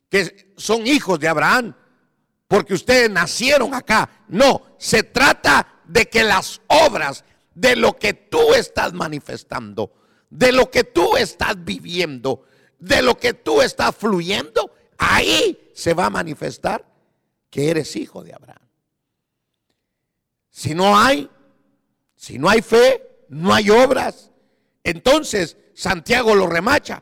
[0.09, 1.75] que son hijos de Abraham,
[2.47, 4.09] porque ustedes nacieron acá.
[4.27, 9.93] No, se trata de que las obras de lo que tú estás manifestando,
[10.29, 12.45] de lo que tú estás viviendo,
[12.79, 16.85] de lo que tú estás fluyendo, ahí se va a manifestar
[17.49, 18.67] que eres hijo de Abraham.
[20.49, 21.29] Si no hay,
[22.19, 24.31] si no hay fe, no hay obras.
[24.83, 27.01] Entonces Santiago lo remacha,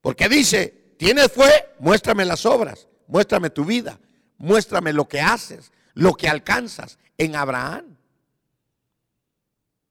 [0.00, 1.70] porque dice, ¿Tienes fe?
[1.80, 3.98] Muéstrame las obras, muéstrame tu vida,
[4.38, 7.96] muéstrame lo que haces, lo que alcanzas en Abraham.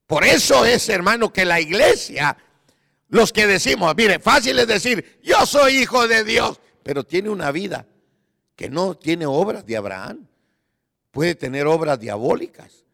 [0.07, 2.37] Por eso es, hermano, que la iglesia,
[3.09, 7.51] los que decimos, mire, fácil es decir, yo soy hijo de Dios, pero tiene una
[7.51, 7.85] vida
[8.55, 10.29] que no tiene obras de Abraham,
[11.11, 12.85] puede tener obras diabólicas,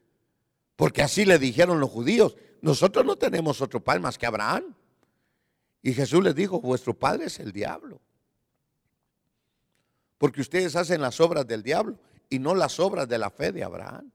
[0.78, 4.76] porque así le dijeron los judíos, nosotros no tenemos otro padre más que Abraham.
[5.82, 8.00] Y Jesús les dijo, vuestro padre es el diablo.
[10.20, 13.64] Porque ustedes hacen las obras del diablo y no las obras de la fe de
[13.64, 14.12] Abraham.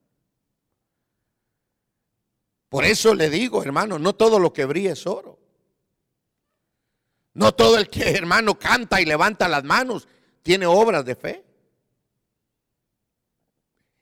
[2.68, 5.40] Por eso le digo, hermano, no todo lo que brilla es oro.
[7.35, 10.07] No todo el que, hermano, canta y levanta las manos
[10.42, 11.44] tiene obras de fe.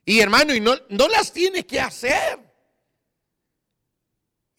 [0.05, 2.50] Y hermano, y no, no las tiene que hacer.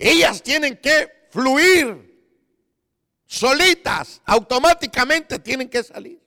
[0.03, 2.11] Ellas tienen que fluir
[3.27, 6.19] solitas, automáticamente tienen que salir.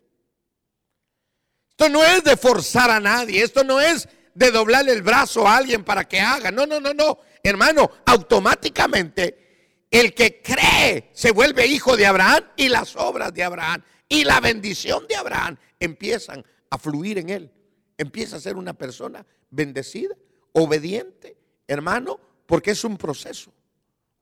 [1.70, 5.56] Esto no es de forzar a nadie, esto no es de doblarle el brazo a
[5.56, 6.52] alguien para que haga.
[6.52, 7.18] No, no, no, no.
[7.42, 13.82] Hermano, automáticamente el que cree se vuelve hijo de Abraham y las obras de Abraham
[14.08, 17.52] y la bendición de Abraham empiezan a fluir en él.
[17.98, 20.14] Empieza a ser una persona bendecida,
[20.52, 23.52] obediente, hermano, porque es un proceso,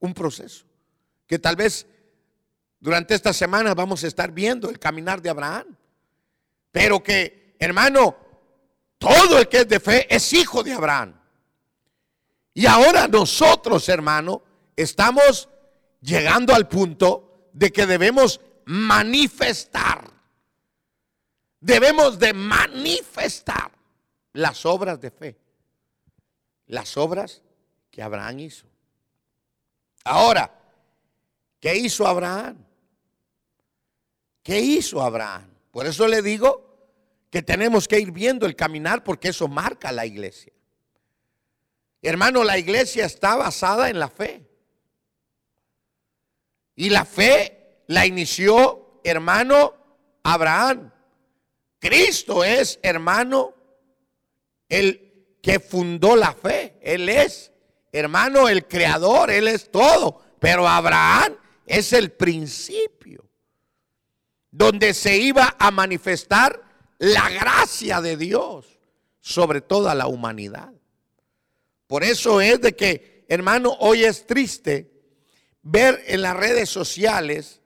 [0.03, 0.65] un proceso
[1.25, 1.87] que tal vez
[2.79, 5.77] durante esta semana vamos a estar viendo el caminar de Abraham,
[6.71, 8.17] pero que, hermano,
[8.97, 11.17] todo el que es de fe es hijo de Abraham.
[12.53, 14.43] Y ahora nosotros, hermano,
[14.75, 15.47] estamos
[16.01, 20.11] llegando al punto de que debemos manifestar.
[21.61, 23.71] Debemos de manifestar
[24.33, 25.37] las obras de fe.
[26.67, 27.41] Las obras
[27.89, 28.72] que Abraham hizo.
[30.03, 30.51] Ahora,
[31.59, 32.65] ¿qué hizo Abraham?
[34.41, 35.49] ¿Qué hizo Abraham?
[35.71, 36.73] Por eso le digo
[37.29, 40.53] que tenemos que ir viendo el caminar porque eso marca la iglesia.
[42.01, 44.45] Hermano, la iglesia está basada en la fe.
[46.75, 49.73] Y la fe la inició, hermano,
[50.23, 50.91] Abraham.
[51.79, 53.53] Cristo es, hermano,
[54.67, 56.77] el que fundó la fe.
[56.81, 57.52] Él es,
[57.93, 60.21] hermano, el creador, Él es todo.
[60.39, 63.23] Pero Abraham es el principio
[64.51, 66.61] donde se iba a manifestar
[66.99, 68.79] la gracia de Dios
[69.19, 70.73] sobre toda la humanidad.
[71.87, 74.91] Por eso es de que, hermano, hoy es triste
[75.61, 77.61] ver en las redes sociales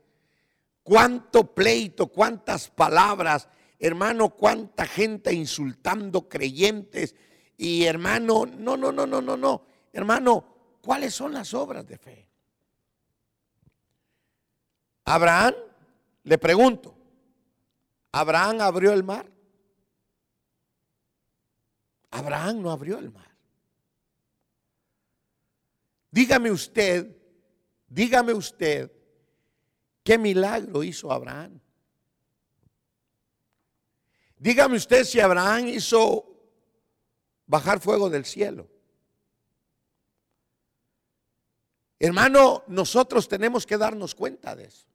[0.83, 7.15] cuánto pleito, cuántas palabras, hermano, cuánta gente insultando creyentes.
[7.57, 9.65] Y hermano, no, no, no, no, no, no.
[9.97, 12.29] Hermano, ¿cuáles son las obras de fe?
[15.05, 15.55] Abraham,
[16.21, 16.95] le pregunto,
[18.11, 19.27] ¿Abraham abrió el mar?
[22.11, 23.35] Abraham no abrió el mar.
[26.11, 27.17] Dígame usted,
[27.87, 28.91] dígame usted,
[30.03, 31.59] ¿qué milagro hizo Abraham?
[34.37, 36.23] Dígame usted si Abraham hizo
[37.47, 38.76] bajar fuego del cielo.
[41.99, 44.85] Hermano, nosotros tenemos que darnos cuenta de eso.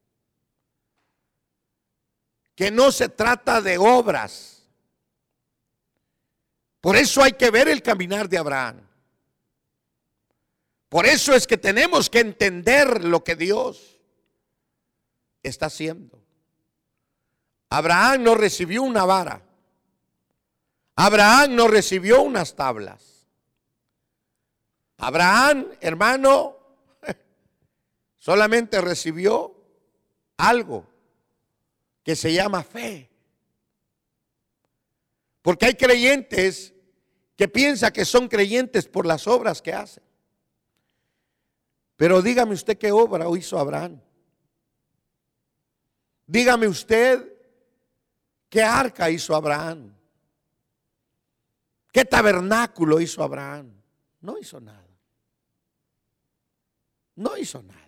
[2.55, 4.63] Que no se trata de obras.
[6.81, 8.81] Por eso hay que ver el caminar de Abraham.
[10.89, 13.99] Por eso es que tenemos que entender lo que Dios
[15.43, 16.23] está haciendo.
[17.71, 19.43] Abraham no recibió una vara.
[20.95, 23.27] Abraham no recibió unas tablas.
[24.99, 26.59] Abraham, hermano,
[28.23, 29.53] solamente recibió
[30.37, 30.87] algo
[32.05, 33.11] que se llama fe.
[35.43, 36.73] Porque hay creyentes
[37.35, 40.05] que piensan que son creyentes por las obras que hacen.
[41.97, 44.01] Pero dígame usted qué obra hizo Abraham.
[46.25, 47.29] Dígame usted
[48.49, 49.93] qué arca hizo Abraham.
[51.91, 53.73] ¿Qué tabernáculo hizo Abraham?
[54.21, 54.87] No hizo nada.
[57.17, 57.82] No hizo nada.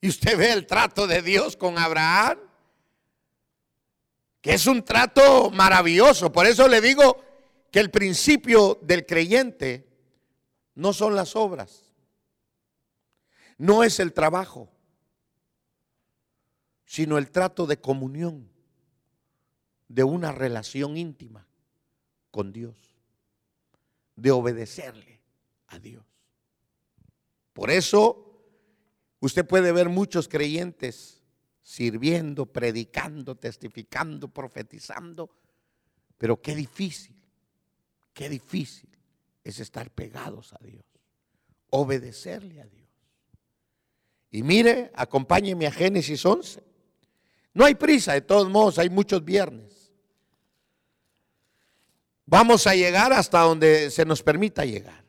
[0.00, 2.38] Y usted ve el trato de Dios con Abraham,
[4.40, 6.30] que es un trato maravilloso.
[6.30, 7.24] Por eso le digo
[7.70, 9.88] que el principio del creyente
[10.74, 11.92] no son las obras,
[13.56, 14.70] no es el trabajo,
[16.84, 18.48] sino el trato de comunión,
[19.88, 21.46] de una relación íntima
[22.30, 22.76] con Dios,
[24.16, 25.20] de obedecerle
[25.66, 26.04] a Dios.
[27.52, 28.27] Por eso
[29.20, 31.22] usted puede ver muchos creyentes
[31.62, 35.30] sirviendo, predicando, testificando, profetizando,
[36.16, 37.14] pero qué difícil,
[38.14, 38.88] qué difícil
[39.44, 40.84] es estar pegados a Dios,
[41.70, 42.88] obedecerle a Dios.
[44.30, 46.62] Y mire, acompáñeme a Génesis 11.
[47.54, 49.92] No hay prisa, de todos modos, hay muchos viernes.
[52.26, 55.02] Vamos a llegar hasta donde se nos permita llegar.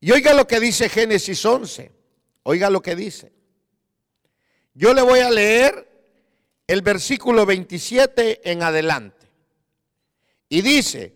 [0.00, 1.95] Y oiga lo que dice Génesis 11.
[2.48, 3.32] Oiga lo que dice.
[4.72, 6.14] Yo le voy a leer
[6.68, 9.26] el versículo 27 en adelante.
[10.48, 11.12] Y dice,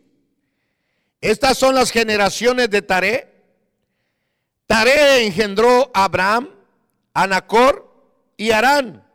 [1.21, 3.33] estas son las generaciones de Taré.
[4.67, 6.51] Taré engendró a Abraham,
[7.15, 7.89] a Nacor
[8.37, 9.07] y Arán.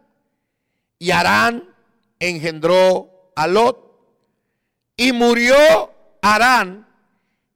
[0.97, 1.75] Y Arán
[2.17, 3.77] engendró a Lot.
[4.95, 6.87] Y murió Arán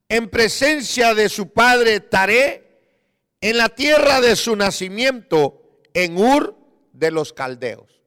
[0.10, 2.69] en presencia de su padre Taré
[3.42, 6.56] en la tierra de su nacimiento, en Ur
[6.94, 8.02] de los Caldeos.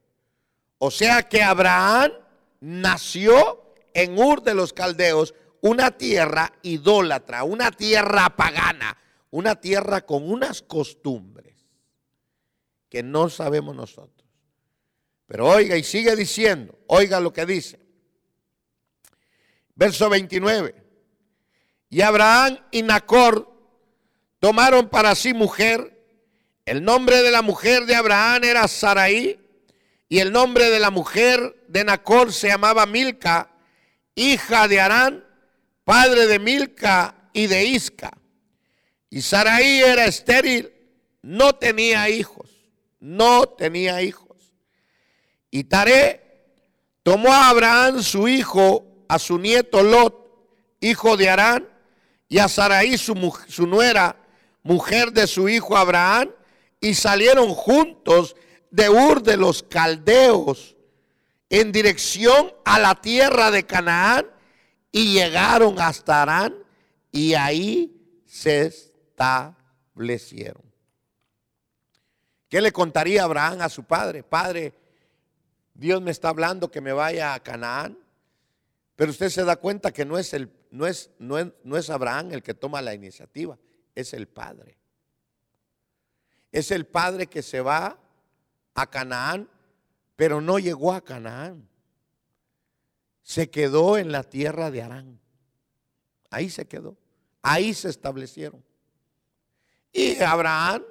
[0.79, 2.13] O sea que Abraham
[2.61, 8.99] nació en Ur de los Caldeos, una tierra idólatra, una tierra pagana,
[9.31, 11.55] una tierra con unas costumbres
[12.89, 14.29] que no sabemos nosotros.
[15.27, 17.81] Pero oiga y sigue diciendo, oiga lo que dice.
[19.75, 20.75] Verso 29.
[21.89, 23.52] Y Abraham y Nacor
[24.43, 26.05] tomaron para sí mujer.
[26.67, 29.39] El nombre de la mujer de Abraham era Saraí
[30.09, 33.51] y el nombre de la mujer de Nacor se llamaba Milca,
[34.17, 35.25] hija de Arán,
[35.85, 38.19] padre de Milca y de Isca.
[39.11, 40.73] Y Saraí era estéril,
[41.23, 42.51] no tenía hijos,
[42.99, 44.57] no tenía hijos.
[45.53, 46.21] Y Taré
[47.05, 50.17] tomó a Abraham su hijo, a su nieto Lot,
[50.81, 51.69] hijo de Arán,
[52.29, 53.15] y a Saraí su,
[53.47, 54.17] su nuera,
[54.63, 56.31] mujer de su hijo Abraham,
[56.81, 58.37] y salieron juntos
[58.71, 60.77] de Ur de los Caldeos
[61.49, 64.27] en dirección a la tierra de Canaán
[64.91, 66.55] y llegaron hasta Arán
[67.11, 67.95] y ahí
[68.27, 70.63] se establecieron.
[72.49, 74.23] ¿Qué le contaría Abraham a su padre?
[74.23, 74.75] Padre,
[75.75, 77.99] Dios me está hablando que me vaya a Canaán,
[78.97, 81.91] pero usted se da cuenta que no es, el, no es, no es, no es
[81.91, 83.57] Abraham el que toma la iniciativa,
[83.95, 84.79] es el padre.
[86.51, 87.99] Es el padre que se va
[88.75, 89.49] a Canaán,
[90.17, 91.69] pero no llegó a Canaán.
[93.23, 95.21] Se quedó en la tierra de Arán.
[96.31, 96.97] Ahí se quedó.
[97.41, 98.63] Ahí se establecieron.
[99.93, 100.85] Y Abraham,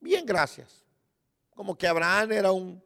[0.00, 0.84] bien gracias.
[1.54, 2.82] Como que Abraham era un,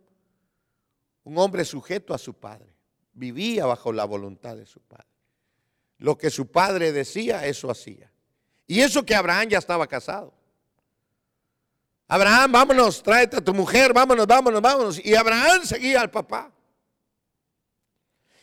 [1.25, 2.75] un hombre sujeto a su padre.
[3.13, 5.07] Vivía bajo la voluntad de su padre.
[5.99, 8.12] Lo que su padre decía, eso hacía.
[8.73, 10.33] Y eso que Abraham ya estaba casado.
[12.09, 15.05] Abraham, vámonos, tráete a tu mujer, vámonos, vámonos, vámonos.
[15.05, 16.51] Y Abraham seguía al papá.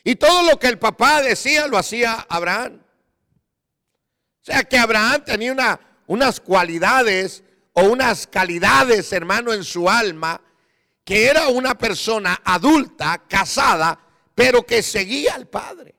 [0.03, 2.79] Y todo lo que el papá decía lo hacía Abraham.
[2.79, 7.41] O sea que Abraham tenía una, unas cualidades
[7.73, 10.39] o unas calidades, hermano, en su alma,
[11.03, 13.99] que era una persona adulta, casada,
[14.35, 15.95] pero que seguía al Padre.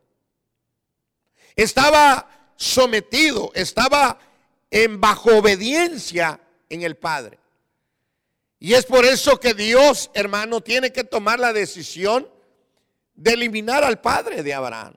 [1.56, 4.18] Estaba sometido, estaba
[4.70, 7.38] en bajo obediencia en el Padre.
[8.58, 12.28] Y es por eso que Dios, hermano, tiene que tomar la decisión
[13.14, 14.94] de eliminar al padre de Abraham.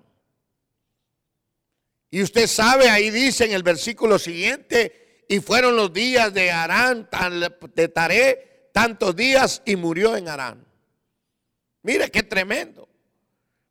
[2.11, 7.09] Y usted sabe, ahí dice en el versículo siguiente, y fueron los días de Arán,
[7.73, 10.65] de Taré, tantos días y murió en Arán.
[11.83, 12.89] Mire qué tremendo.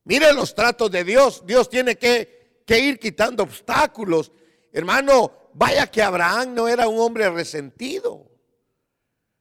[0.05, 1.43] Mire los tratos de Dios.
[1.47, 4.33] Dios tiene que, que ir quitando obstáculos.
[4.73, 8.31] Hermano, vaya que Abraham no era un hombre resentido.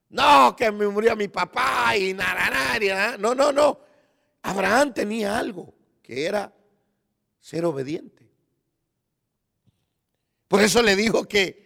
[0.10, 3.80] No, que me murió mi papá y nada, No, no, no.
[4.42, 6.54] Abraham tenía algo que era
[7.40, 8.30] ser obediente.
[10.48, 11.62] Por eso le digo que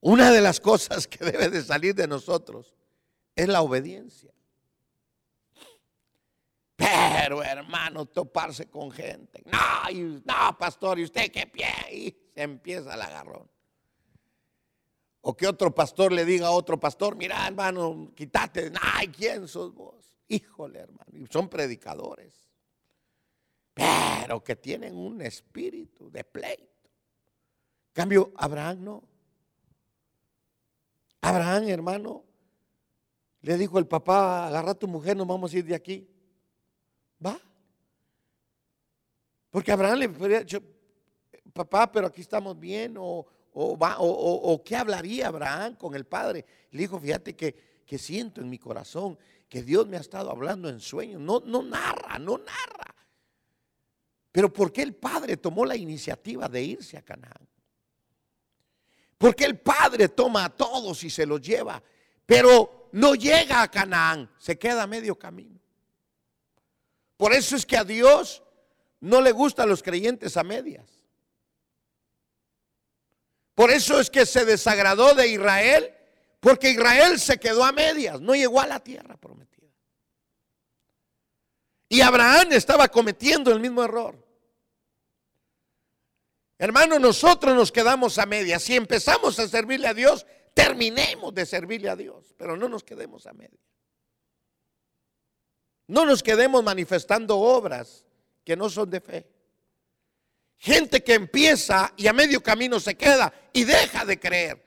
[0.00, 2.76] una de las cosas que debe de salir de nosotros
[3.34, 4.32] es la obediencia.
[6.78, 9.42] Pero hermano, toparse con gente.
[9.46, 9.90] No,
[10.24, 11.66] no, pastor, ¿y usted qué pie?
[11.92, 13.50] Y se empieza el agarrón.
[15.22, 19.74] O que otro pastor le diga a otro pastor, mira hermano, quítate, ay, ¿quién sos
[19.74, 20.16] vos?
[20.28, 22.48] Híjole hermano, y son predicadores,
[23.74, 26.88] pero que tienen un espíritu de pleito.
[27.92, 29.02] cambio, Abraham no.
[31.22, 32.24] Abraham, hermano,
[33.40, 36.08] le dijo el papá, agarra a tu mujer, nos vamos a ir de aquí.
[37.24, 37.40] Va.
[39.50, 40.62] Porque Abraham le podría dicho,
[41.52, 46.44] papá, pero aquí estamos bien, o, o, qué hablaría Abraham con el padre.
[46.70, 50.68] Le dijo, fíjate que, que, siento en mi corazón que Dios me ha estado hablando
[50.68, 51.20] en sueños.
[51.20, 52.94] No, no narra, no narra.
[54.30, 57.48] Pero ¿por qué el padre tomó la iniciativa de irse a Canaán?
[59.16, 61.82] Porque el padre toma a todos y se los lleva,
[62.24, 65.58] pero no llega a Canaán, se queda a medio camino.
[67.18, 68.42] Por eso es que a Dios
[69.00, 70.88] no le gustan los creyentes a medias.
[73.54, 75.92] Por eso es que se desagradó de Israel,
[76.38, 79.68] porque Israel se quedó a medias, no llegó a la tierra prometida.
[81.88, 84.24] Y Abraham estaba cometiendo el mismo error.
[86.56, 88.62] Hermano, nosotros nos quedamos a medias.
[88.62, 93.26] Si empezamos a servirle a Dios, terminemos de servirle a Dios, pero no nos quedemos
[93.26, 93.77] a medias.
[95.88, 98.04] No nos quedemos manifestando obras
[98.44, 99.26] que no son de fe.
[100.58, 104.64] Gente que empieza y a medio camino se queda y deja de creer.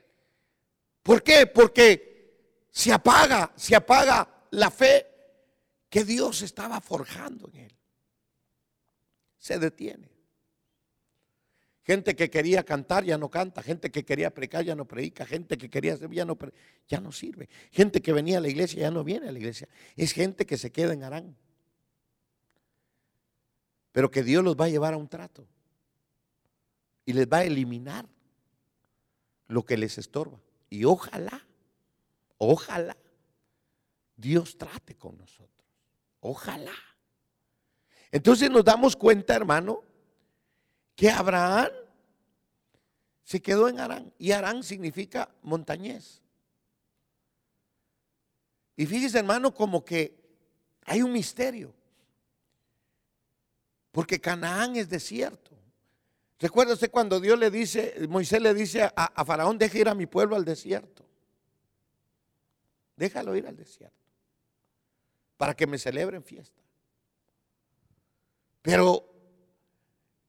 [1.03, 1.47] ¿Por qué?
[1.47, 5.07] Porque se apaga, se apaga la fe
[5.89, 7.75] que Dios estaba forjando en él.
[9.37, 10.10] Se detiene.
[11.83, 15.57] Gente que quería cantar ya no canta, gente que quería predicar ya no predica, gente
[15.57, 16.37] que quería servir ya no,
[16.87, 19.67] ya no sirve, gente que venía a la iglesia ya no viene a la iglesia.
[19.95, 21.35] Es gente que se queda en Arán.
[23.91, 25.45] Pero que Dios los va a llevar a un trato
[27.03, 28.07] y les va a eliminar
[29.47, 30.39] lo que les estorba.
[30.69, 31.45] Y ojalá,
[32.37, 32.95] ojalá
[34.15, 35.67] Dios trate con nosotros.
[36.19, 36.75] Ojalá.
[38.11, 39.83] Entonces nos damos cuenta, hermano,
[41.01, 41.71] que Abraham
[43.23, 44.13] se quedó en Arán.
[44.19, 46.21] Y Arán significa montañés.
[48.75, 50.15] Y fíjese, hermano, como que
[50.85, 51.73] hay un misterio.
[53.91, 55.57] Porque Canaán es desierto.
[56.37, 60.05] Recuérdese cuando Dios le dice, Moisés le dice a, a Faraón, deja ir a mi
[60.05, 61.03] pueblo al desierto.
[62.95, 64.05] Déjalo ir al desierto.
[65.35, 66.61] Para que me celebren fiesta.
[68.61, 69.10] Pero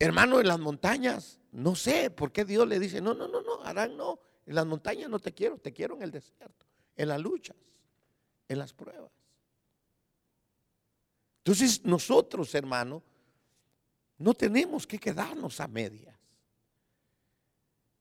[0.03, 3.63] Hermano, en las montañas, no sé por qué Dios le dice, no, no, no, no,
[3.63, 7.21] Arán no, en las montañas no te quiero, te quiero en el desierto, en las
[7.21, 7.57] luchas,
[8.49, 9.13] en las pruebas.
[11.39, 13.01] Entonces nosotros, hermano,
[14.19, 16.19] no tenemos que quedarnos a medias.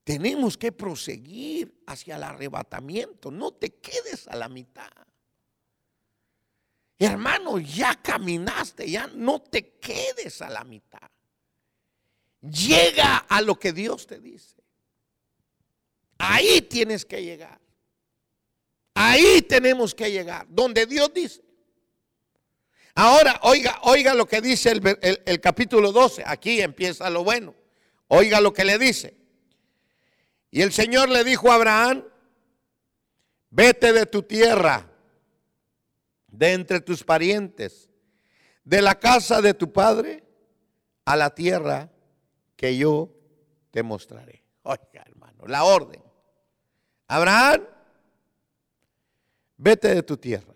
[0.03, 3.29] Tenemos que proseguir hacia el arrebatamiento.
[3.29, 4.89] No te quedes a la mitad.
[6.97, 11.11] Hermano, ya caminaste, ya no te quedes a la mitad.
[12.41, 14.55] Llega a lo que Dios te dice.
[16.17, 17.59] Ahí tienes que llegar.
[18.93, 21.41] Ahí tenemos que llegar, donde Dios dice.
[22.95, 26.23] Ahora, oiga, oiga lo que dice el, capítulo 12.
[26.25, 27.55] Aquí empieza lo bueno.
[28.07, 29.15] Oiga lo que le dice.
[30.49, 32.03] Y el Señor le dijo a Abraham,
[33.49, 34.91] vete de tu tierra,
[36.27, 37.89] de entre tus parientes,
[38.65, 40.23] de la casa de tu padre,
[41.05, 41.90] a la tierra
[42.61, 43.09] que yo
[43.71, 44.43] te mostraré.
[44.61, 45.99] Oiga, hermano, la orden.
[47.07, 47.63] Abraham,
[49.57, 50.53] vete de tu tierra.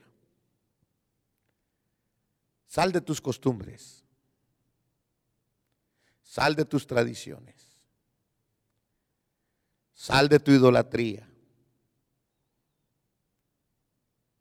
[2.67, 4.03] Sal de tus costumbres.
[6.21, 7.81] Sal de tus tradiciones.
[9.95, 11.27] Sal de tu idolatría.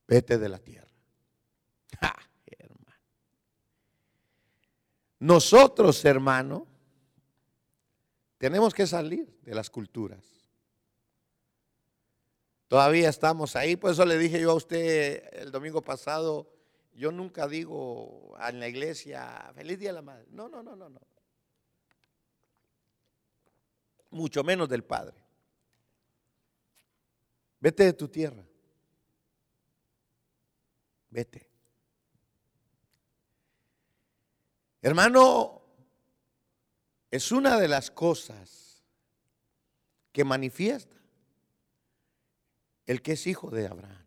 [0.06, 0.92] Vete de la tierra.
[2.58, 3.00] hermano.
[5.18, 6.73] Nosotros, hermano,
[8.44, 10.22] tenemos que salir de las culturas.
[12.68, 16.52] Todavía estamos ahí, por eso le dije yo a usted el domingo pasado,
[16.92, 20.26] yo nunca digo en la iglesia, feliz día de la madre.
[20.28, 21.00] No, no, no, no, no.
[24.10, 25.16] Mucho menos del Padre.
[27.60, 28.44] Vete de tu tierra.
[31.08, 31.48] Vete.
[34.82, 35.63] Hermano,
[37.14, 38.82] es una de las cosas
[40.10, 40.96] que manifiesta
[42.86, 44.04] el que es hijo de Abraham.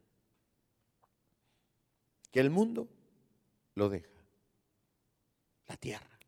[2.30, 2.90] Que el mundo
[3.76, 4.12] lo deja.
[5.68, 6.20] La tierra.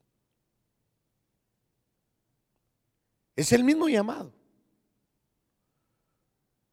[3.36, 4.32] Es el mismo llamado.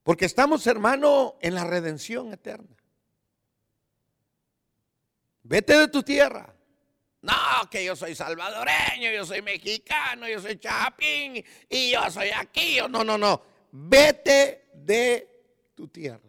[0.05, 2.77] Porque estamos, hermano, en la redención eterna.
[5.43, 6.56] Vete de tu tierra.
[7.27, 12.79] No, que yo soy salvadoreño, yo soy mexicano, yo soy chapín y yo soy aquí.
[12.89, 13.43] No, no, no.
[13.73, 15.29] Vete de
[15.75, 16.21] tu tierra.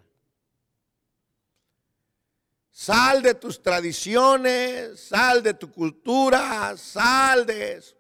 [2.72, 7.96] Sal de tus tradiciones, sal de tu cultura, sal de eso.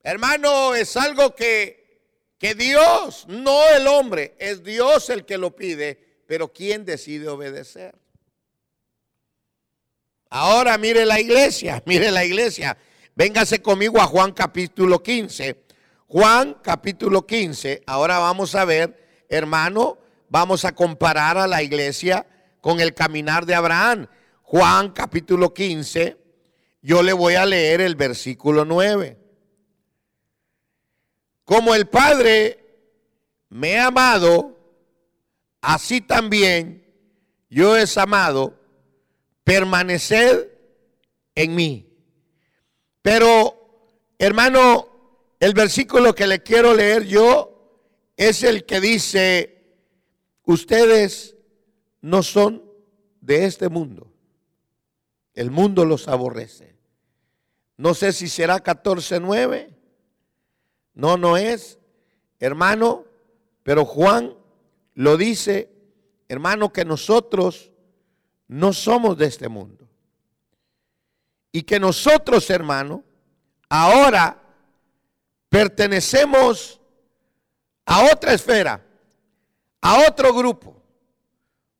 [0.00, 6.22] Hermano, es algo que, que Dios, no el hombre, es Dios el que lo pide,
[6.26, 8.03] pero ¿quién decide obedecer?
[10.30, 12.76] Ahora mire la iglesia, mire la iglesia.
[13.14, 15.64] Véngase conmigo a Juan capítulo 15.
[16.08, 17.82] Juan capítulo 15.
[17.86, 19.98] Ahora vamos a ver, hermano,
[20.28, 22.26] vamos a comparar a la iglesia
[22.60, 24.08] con el caminar de Abraham.
[24.42, 26.16] Juan capítulo 15.
[26.82, 29.18] Yo le voy a leer el versículo 9.
[31.44, 32.58] como el Padre
[33.48, 34.58] me ha amado,
[35.60, 36.84] así también
[37.48, 38.58] yo he amado,
[39.44, 40.48] permaneced
[41.34, 41.88] en mí.
[43.02, 44.88] Pero, hermano,
[45.38, 47.80] el versículo que le quiero leer yo
[48.16, 49.76] es el que dice,
[50.44, 51.36] ustedes
[52.00, 52.64] no son
[53.20, 54.10] de este mundo.
[55.34, 56.76] El mundo los aborrece.
[57.76, 59.74] No sé si será 14.9.
[60.94, 61.78] No, no es,
[62.38, 63.04] hermano,
[63.64, 64.34] pero Juan
[64.94, 65.70] lo dice,
[66.28, 67.72] hermano, que nosotros
[68.48, 69.88] no somos de este mundo.
[71.52, 73.04] Y que nosotros, hermano,
[73.68, 74.40] ahora
[75.48, 76.80] pertenecemos
[77.86, 78.84] a otra esfera,
[79.80, 80.82] a otro grupo.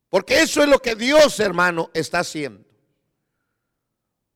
[0.09, 2.65] Porque eso es lo que Dios, hermano, está haciendo.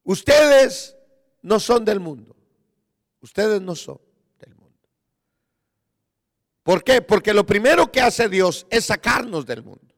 [0.02, 0.96] Ustedes
[1.42, 2.34] no son del mundo.
[3.20, 4.00] Ustedes no son
[4.40, 4.88] del mundo.
[6.62, 7.02] ¿Por qué?
[7.02, 9.94] Porque lo primero que hace Dios es sacarnos del mundo.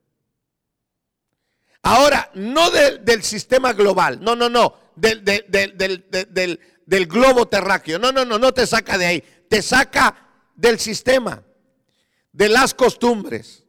[1.82, 7.98] Ahora, no del sistema global, no, no, no, del, del globo terráqueo.
[7.98, 9.24] No, no, no, no te saca de ahí.
[9.48, 11.42] Te saca del sistema,
[12.32, 13.64] de las costumbres,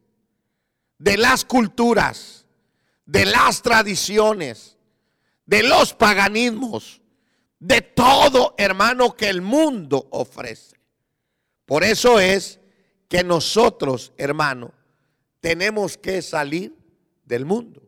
[0.98, 2.46] de las culturas,
[3.06, 4.78] de las tradiciones,
[5.46, 7.02] de los paganismos,
[7.60, 10.78] de todo, hermano, que el mundo ofrece.
[11.66, 12.60] Por eso es
[13.08, 14.74] que nosotros, hermano,
[15.40, 16.76] tenemos que salir
[17.24, 17.82] del mundo.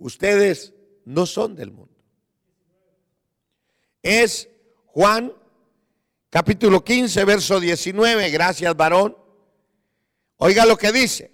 [0.00, 0.72] Ustedes
[1.04, 1.94] no son del mundo.
[4.02, 4.48] Es
[4.86, 5.32] Juan
[6.30, 8.30] capítulo 15, verso 19.
[8.30, 9.16] Gracias, varón.
[10.38, 11.30] Oiga lo que dice.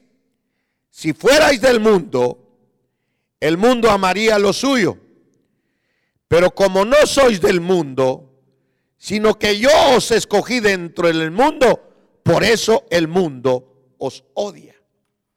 [0.91, 2.59] Si fuerais del mundo,
[3.39, 4.99] el mundo amaría lo suyo.
[6.27, 8.33] Pero como no sois del mundo,
[8.97, 14.75] sino que yo os escogí dentro del mundo, por eso el mundo os odia.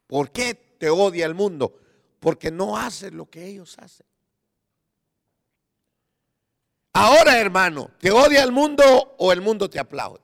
[0.08, 1.76] ¿Por qué te odia el mundo?
[2.20, 4.06] Porque no haces lo que ellos hacen.
[6.94, 10.22] Ahora, hermano, ¿te odia el mundo o el mundo te aplaude?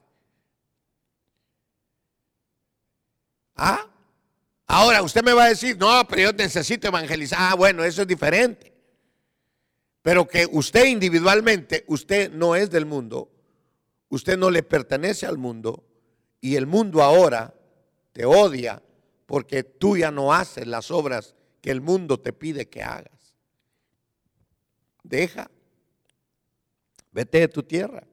[3.55, 3.87] ¿Ah?
[4.67, 7.39] Ahora usted me va a decir, no, pero yo necesito evangelizar.
[7.39, 8.73] Ah, bueno, eso es diferente.
[10.01, 13.31] Pero que usted individualmente, usted no es del mundo,
[14.09, 15.83] usted no le pertenece al mundo
[16.41, 17.53] y el mundo ahora
[18.11, 18.81] te odia
[19.25, 21.34] porque tú ya no haces las obras
[21.65, 23.33] que el mundo te pide que hagas.
[25.01, 25.49] Deja
[27.15, 28.05] Vete de tu tierra.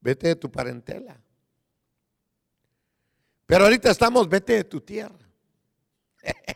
[0.00, 1.18] Vete de tu parentela.
[3.46, 5.18] Pero ahorita estamos, vete de tu tierra.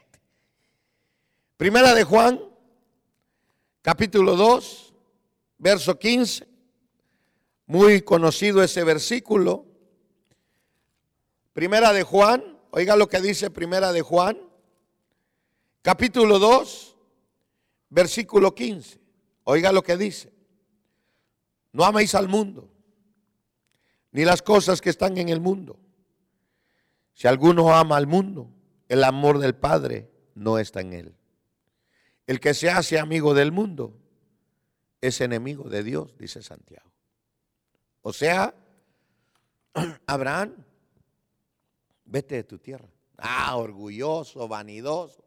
[1.56, 2.38] Primera de Juan,
[3.80, 4.94] capítulo 2,
[5.56, 6.46] verso 15.
[7.64, 9.64] Muy conocido ese versículo.
[11.54, 14.38] Primera de Juan, oiga lo que dice Primera de Juan,
[15.82, 16.96] capítulo 2,
[17.90, 19.00] versículo 15.
[19.44, 20.32] Oiga lo que dice.
[21.72, 22.68] No améis al mundo,
[24.12, 25.78] ni las cosas que están en el mundo.
[27.14, 28.48] Si alguno ama al mundo,
[28.88, 31.14] el amor del Padre no está en él.
[32.26, 33.98] El que se hace amigo del mundo
[35.00, 36.90] es enemigo de Dios, dice Santiago.
[38.02, 38.54] O sea,
[40.06, 40.54] Abraham,
[42.04, 42.88] vete de tu tierra.
[43.16, 45.24] Ah, orgulloso, vanidoso.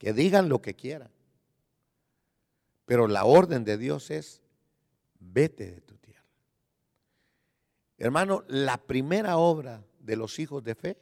[0.00, 1.10] Que digan lo que quieran.
[2.86, 4.40] Pero la orden de Dios es,
[5.18, 6.24] vete de tu tierra.
[7.98, 10.96] Hermano, la primera obra de los hijos de fe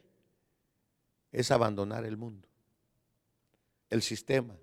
[1.30, 2.49] es abandonar el mundo,
[3.88, 4.59] el sistema.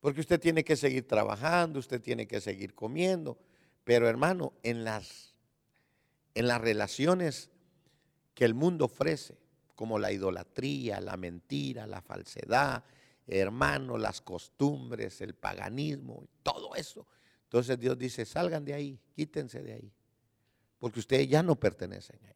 [0.00, 3.38] Porque usted tiene que seguir trabajando, usted tiene que seguir comiendo,
[3.84, 5.34] pero hermano, en las,
[6.34, 7.50] en las relaciones
[8.32, 9.36] que el mundo ofrece,
[9.74, 12.84] como la idolatría, la mentira, la falsedad,
[13.26, 17.06] hermano, las costumbres, el paganismo, todo eso,
[17.54, 19.92] entonces Dios dice, salgan de ahí, quítense de ahí,
[20.78, 22.34] porque ustedes ya no pertenecen ahí.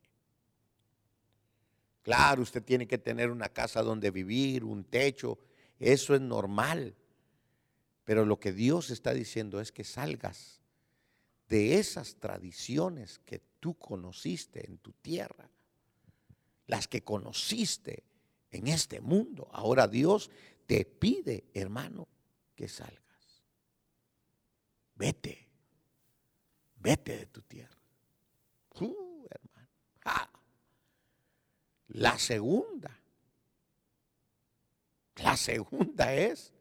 [2.02, 5.38] Claro, usted tiene que tener una casa donde vivir, un techo,
[5.78, 6.94] eso es normal.
[8.04, 10.60] Pero lo que Dios está diciendo es que salgas
[11.48, 15.50] de esas tradiciones que tú conociste en tu tierra,
[16.68, 18.04] las que conociste
[18.50, 19.48] en este mundo.
[19.52, 20.30] Ahora Dios
[20.66, 22.06] te pide, hermano,
[22.54, 23.02] que salgas.
[24.94, 25.48] Vete,
[26.76, 27.76] vete de tu tierra.
[28.80, 29.68] Uh, hermano.
[31.88, 32.96] La segunda,
[35.16, 36.52] la segunda es,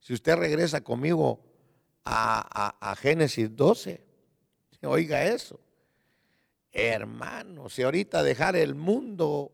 [0.00, 1.40] si usted regresa conmigo
[2.04, 4.04] a, a Génesis 12,
[4.82, 5.65] oiga eso.
[6.78, 9.50] Hermano, si ahorita dejar el mundo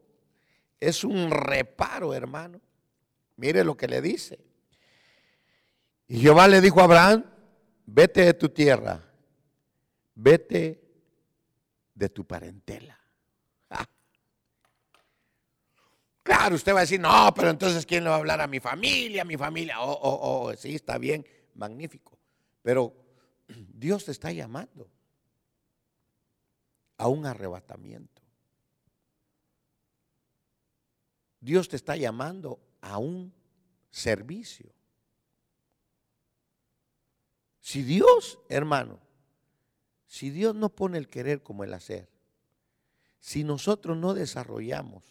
[0.80, 2.60] es un reparo, hermano.
[3.36, 4.40] Mire lo que le dice.
[6.08, 7.24] Y Jehová le dijo a Abraham,
[7.86, 9.00] vete de tu tierra,
[10.16, 10.82] vete
[11.94, 12.98] de tu parentela.
[16.24, 18.58] Claro, usted va a decir, no, pero entonces ¿quién le va a hablar a mi
[18.58, 19.80] familia, a mi familia?
[19.80, 22.18] Oh, oh, oh, sí, está bien, magnífico.
[22.62, 22.92] Pero
[23.46, 24.90] Dios te está llamando
[27.02, 28.22] a un arrebatamiento.
[31.40, 33.34] Dios te está llamando a un
[33.90, 34.72] servicio.
[37.58, 39.00] Si Dios, hermano,
[40.06, 42.08] si Dios no pone el querer como el hacer,
[43.18, 45.02] si nosotros no desarrollamos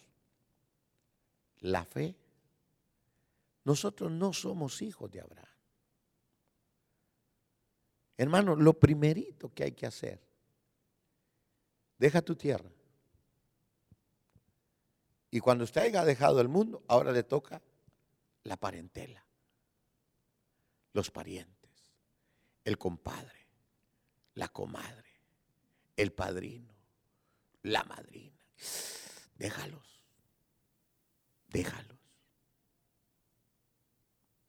[1.58, 2.16] la fe,
[3.64, 5.46] nosotros no somos hijos de Abraham.
[8.16, 10.31] Hermano, lo primerito que hay que hacer,
[12.02, 12.68] deja tu tierra,
[15.30, 17.62] y cuando usted haya dejado el mundo, ahora le toca
[18.42, 19.24] la parentela,
[20.94, 21.70] los parientes,
[22.64, 23.46] el compadre,
[24.34, 25.12] la comadre,
[25.96, 26.74] el padrino,
[27.62, 28.36] la madrina.
[29.36, 30.00] Déjalos,
[31.50, 31.98] déjalos.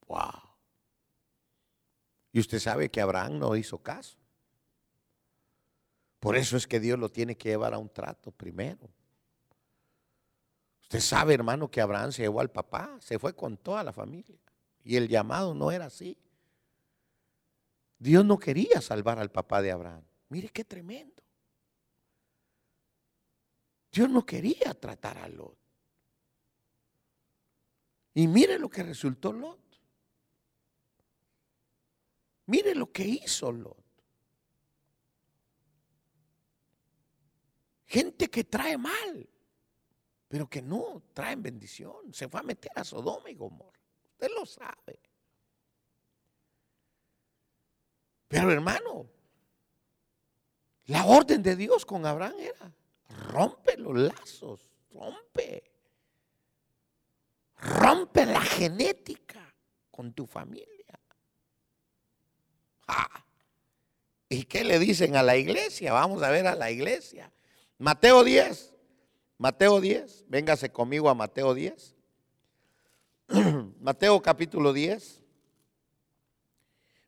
[0.08, 0.42] Wow.
[2.32, 4.23] Y usted sabe que Abraham no hizo caso.
[6.24, 8.90] Por eso es que Dios lo tiene que llevar a un trato primero.
[10.84, 14.40] Usted sabe, hermano, que Abraham se llevó al papá, se fue con toda la familia.
[14.86, 16.18] Y el llamado no era así.
[18.00, 20.06] Dios no quería salvar al papá de Abraham.
[20.30, 21.22] Mire qué tremendo.
[23.92, 25.58] Dios no quería tratar a Lot.
[28.14, 29.60] Y mire lo que resultó Lot.
[32.46, 33.83] Mire lo que hizo Lot.
[37.94, 39.30] Gente que trae mal
[40.34, 42.12] pero que no traen bendición.
[42.12, 43.80] Se fue a meter a Sodoma y Gomorra.
[44.14, 45.00] Usted lo sabe.
[48.30, 49.06] Pero hermano,
[50.86, 52.74] la orden de Dios con Abraham era,
[53.30, 55.72] rompe los lazos, rompe.
[57.58, 59.54] Rompe la genética
[59.92, 61.00] con tu familia.
[64.30, 65.94] ¿Y qué le dicen a la iglesia?
[65.94, 67.32] Vamos a ver a la iglesia.
[67.84, 68.72] Mateo 10.
[69.38, 71.98] Mateo 10, véngase conmigo a Mateo 10.
[73.82, 75.20] Mateo capítulo 10,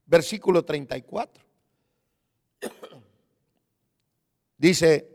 [0.05, 1.41] versículo 34.
[4.57, 5.07] Dice,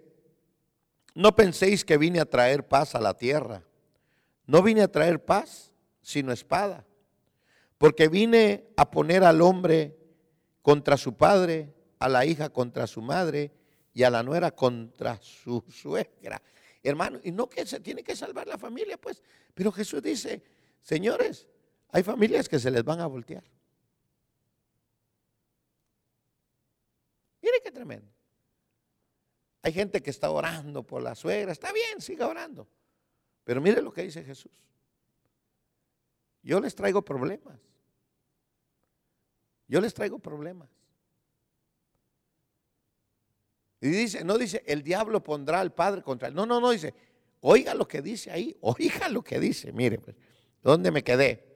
[1.15, 3.63] no penséis que vine a traer paz a la tierra.
[4.47, 6.87] No vine a traer paz, sino espada.
[7.77, 9.95] Porque vine a poner al hombre
[10.63, 13.60] contra su padre, a la hija contra su madre
[13.93, 16.41] y a la nuera contra su suegra.
[16.83, 19.23] Hermano, y no que se tiene que salvar la familia, pues.
[19.55, 20.43] Pero Jesús dice,
[20.83, 21.47] señores,
[21.91, 23.45] hay familias que se les van a voltear.
[27.43, 28.11] Mire qué tremendo.
[29.63, 31.53] Hay gente que está orando por la suegra.
[31.53, 32.67] Está bien, siga orando.
[33.45, 34.53] Pero mire lo que dice Jesús.
[36.43, 37.61] Yo les traigo problemas.
[39.69, 40.69] Yo les traigo problemas.
[43.81, 46.35] Y dice, no dice, el diablo pondrá al padre contra él.
[46.35, 46.95] No, no, no, dice,
[47.41, 49.73] oiga lo que dice ahí, oiga lo que dice.
[49.73, 50.17] Mire, pues,
[50.63, 51.47] ¿dónde me quedé?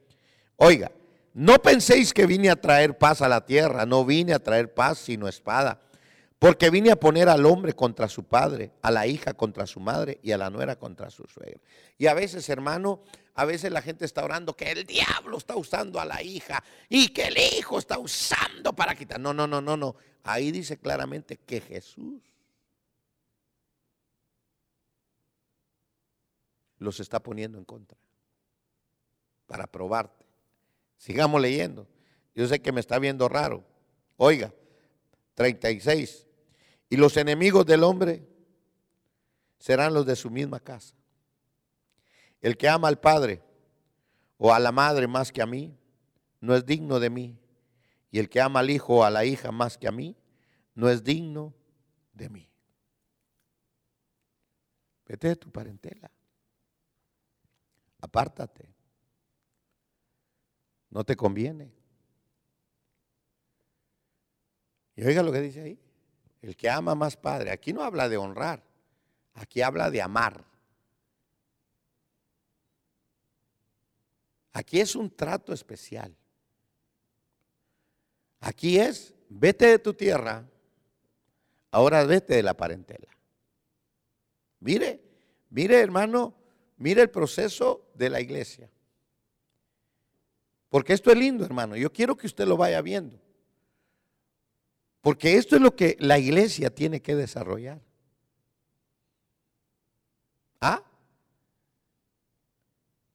[0.57, 0.91] Oiga,
[1.35, 4.99] no penséis que vine a traer paz a la tierra, no vine a traer paz
[4.99, 5.81] sino espada.
[6.45, 10.21] Porque vine a poner al hombre contra su padre, a la hija contra su madre
[10.23, 11.59] y a la nuera contra su suegra.
[11.97, 15.99] Y a veces, hermano, a veces la gente está orando que el diablo está usando
[16.01, 19.19] a la hija y que el hijo está usando para quitar.
[19.19, 19.97] No, no, no, no, no.
[20.23, 22.21] Ahí dice claramente que Jesús
[26.77, 27.97] los está poniendo en contra
[29.47, 30.27] para probarte.
[30.99, 31.89] Sigamos leyendo.
[32.35, 33.65] Yo sé que me está viendo raro.
[34.19, 34.53] Oiga,
[35.37, 36.27] 36.
[36.89, 38.27] Y los enemigos del hombre
[39.59, 40.95] serán los de su misma casa.
[42.41, 43.43] El que ama al padre
[44.37, 45.79] o a la madre más que a mí,
[46.41, 47.39] no es digno de mí.
[48.11, 50.17] Y el que ama al hijo o a la hija más que a mí,
[50.75, 51.55] no es digno
[52.13, 52.51] de mí.
[55.07, 56.11] Vete de tu parentela.
[58.01, 58.75] Apártate.
[60.91, 61.73] No te conviene.
[64.97, 65.84] Y oiga lo que dice ahí.
[66.45, 67.51] El que ama más padre.
[67.51, 68.63] Aquí no habla de honrar.
[69.33, 70.45] Aquí habla de amar.
[74.53, 76.15] Aquí es un trato especial.
[78.41, 80.47] Aquí es, vete de tu tierra,
[81.71, 83.09] ahora vete de la parentela.
[84.61, 85.01] Mire,
[85.49, 86.35] mire hermano,
[86.77, 88.71] mire el proceso de la iglesia.
[90.69, 91.75] Porque esto es lindo, hermano.
[91.75, 93.24] Yo quiero que usted lo vaya viendo.
[95.05, 97.79] Porque esto es lo que la iglesia tiene que desarrollar.
[100.63, 100.83] ¿Ah?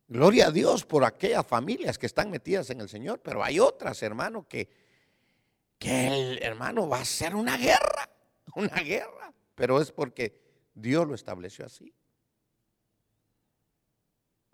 [0.07, 4.03] Gloria a Dios por aquellas familias que están metidas en el Señor, pero hay otras,
[4.03, 4.69] hermano, que,
[5.79, 8.07] que el hermano va a ser una guerra,
[8.55, 10.39] una guerra, pero es porque
[10.75, 11.91] Dios lo estableció así.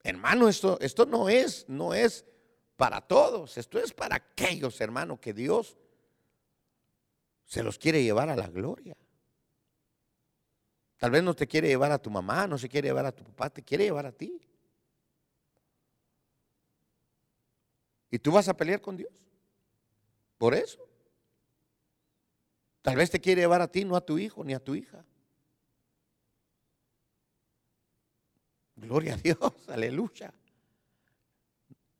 [0.03, 2.23] Hermano, esto, esto no es, no es
[2.77, 5.75] para todos, esto es para aquellos, hermanos, que Dios
[7.45, 8.95] se los quiere llevar a la gloria.
[10.97, 13.23] Tal vez no te quiere llevar a tu mamá, no se quiere llevar a tu
[13.23, 14.41] papá, te quiere llevar a ti.
[18.09, 19.11] ¿Y tú vas a pelear con Dios?
[20.37, 20.87] Por eso.
[22.81, 25.03] Tal vez te quiere llevar a ti, no a tu hijo ni a tu hija.
[28.75, 30.33] Gloria a Dios, aleluya.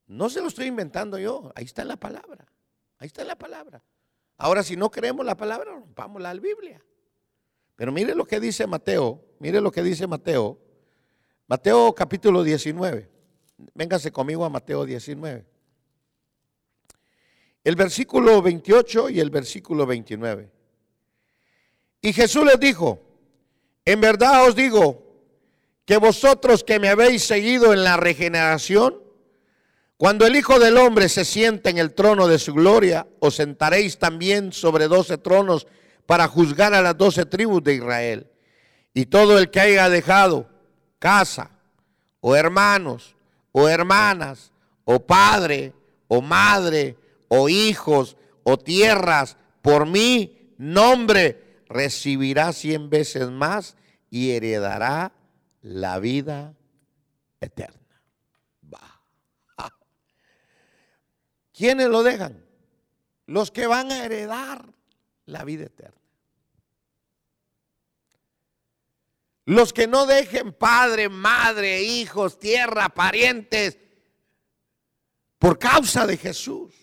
[0.08, 2.46] No se lo estoy inventando yo, ahí está la palabra,
[3.00, 3.84] ahí está la palabra.
[4.38, 6.84] Ahora, si no creemos la palabra, rompamos la Biblia.
[7.76, 10.60] Pero mire lo que dice Mateo, mire lo que dice Mateo.
[11.48, 13.10] Mateo capítulo 19.
[13.74, 15.46] Véngase conmigo a Mateo 19.
[17.64, 20.52] El versículo 28 y el versículo 29.
[22.02, 23.00] Y Jesús les dijo,
[23.84, 25.04] en verdad os digo
[25.86, 29.05] que vosotros que me habéis seguido en la regeneración,
[29.98, 33.98] cuando el Hijo del Hombre se sienta en el trono de su gloria, os sentaréis
[33.98, 35.68] también sobre doce tronos
[36.06, 38.28] para juzgar a las doce tribus de Israel.
[38.94, 40.50] Y todo el que haya dejado
[41.00, 41.52] casa,
[42.20, 43.16] o hermanos,
[43.52, 44.52] o hermanas,
[44.84, 45.74] o padre,
[46.08, 46.98] o madre,
[47.30, 53.78] o hijos, o tierras, por mi nombre, recibirá cien veces más
[54.10, 55.14] y heredará
[55.62, 56.54] la vida
[57.40, 57.85] eterna.
[61.56, 62.46] ¿Quiénes lo dejan?
[63.28, 64.66] Los que van a heredar
[65.26, 66.02] la vida eterna.
[69.46, 73.78] Los que no dejen padre, madre, hijos, tierra, parientes,
[75.40, 76.74] por causa de Jesús.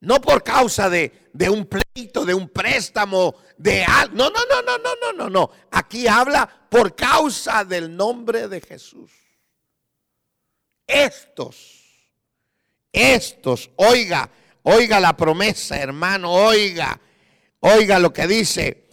[0.00, 4.14] No por causa de, de un pleito, de un préstamo, de algo.
[4.16, 5.50] No, no, no, no, no, no, no, no.
[5.72, 9.10] Aquí habla por causa del nombre de Jesús.
[10.86, 11.75] Estos
[12.96, 14.30] estos, oiga,
[14.62, 16.98] oiga la promesa, hermano, oiga,
[17.60, 18.88] oiga lo que dice,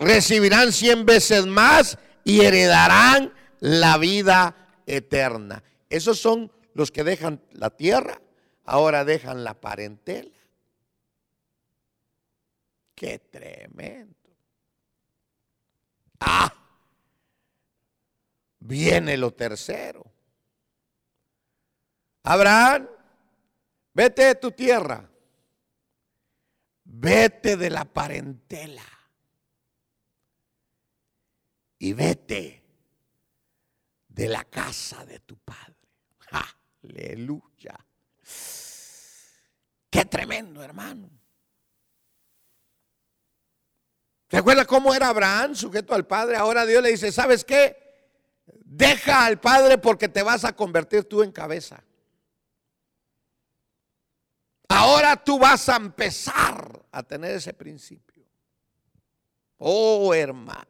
[0.00, 4.56] recibirán cien veces más y heredarán la vida
[4.86, 5.62] eterna.
[5.88, 8.20] Esos son los que dejan la tierra,
[8.64, 10.30] ahora dejan la parentela.
[12.96, 14.16] Qué tremendo.
[16.18, 16.52] Ah,
[18.58, 20.11] viene lo tercero.
[22.24, 22.88] Abraham,
[23.92, 25.08] vete de tu tierra,
[26.84, 28.84] vete de la parentela
[31.78, 32.62] y vete
[34.08, 35.74] de la casa de tu padre.
[36.84, 37.78] Aleluya.
[39.90, 41.10] Qué tremendo, hermano.
[44.28, 46.36] ¿Se acuerda cómo era Abraham sujeto al padre?
[46.36, 47.76] Ahora Dios le dice, ¿sabes qué?
[48.46, 51.84] Deja al padre porque te vas a convertir tú en cabeza.
[54.82, 58.24] Ahora tú vas a empezar a tener ese principio.
[59.58, 60.66] Oh, hermano.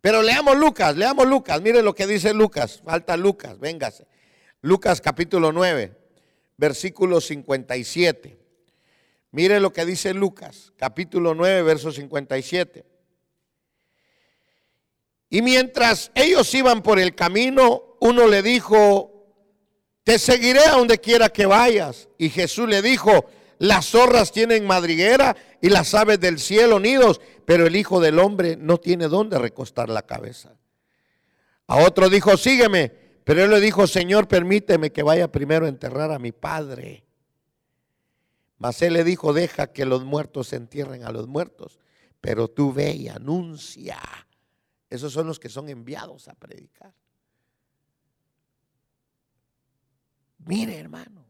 [0.00, 1.62] Pero leamos Lucas, leamos Lucas.
[1.62, 2.82] Mire lo que dice Lucas.
[2.84, 4.08] Falta Lucas, véngase.
[4.62, 5.96] Lucas capítulo 9,
[6.56, 8.36] versículo 57.
[9.30, 12.84] Mire lo que dice Lucas, capítulo 9, verso 57.
[15.30, 19.15] Y mientras ellos iban por el camino, uno le dijo
[20.06, 22.08] te seguiré a donde quiera que vayas.
[22.16, 23.24] Y Jesús le dijo,
[23.58, 28.56] las zorras tienen madriguera y las aves del cielo nidos, pero el Hijo del Hombre
[28.56, 30.54] no tiene dónde recostar la cabeza.
[31.66, 32.92] A otro dijo, sígueme,
[33.24, 37.04] pero él le dijo, Señor, permíteme que vaya primero a enterrar a mi padre.
[38.58, 41.80] Mas él le dijo, deja que los muertos se entierren a los muertos,
[42.20, 43.98] pero tú ve y anuncia.
[44.88, 46.94] Esos son los que son enviados a predicar.
[50.46, 51.26] Mire, hermano,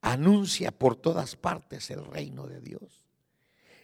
[0.00, 3.06] anuncia por todas partes el reino de Dios.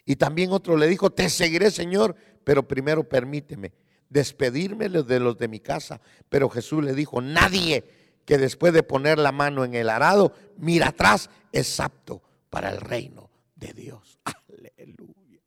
[0.06, 3.72] Y también otro le dijo, te seguiré, Señor, pero primero permíteme
[4.08, 6.00] despedirme de los de mi casa.
[6.28, 7.84] Pero Jesús le dijo, nadie
[8.24, 12.80] que después de poner la mano en el arado, mira atrás, es apto para el
[12.80, 14.20] reino de Dios.
[14.78, 15.42] Aleluya.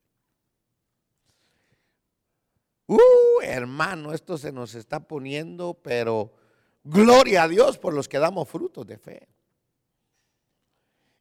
[2.88, 6.34] Uh, hermano, esto se nos está poniendo, pero
[6.88, 9.27] gloria a Dios por los que damos frutos de fe.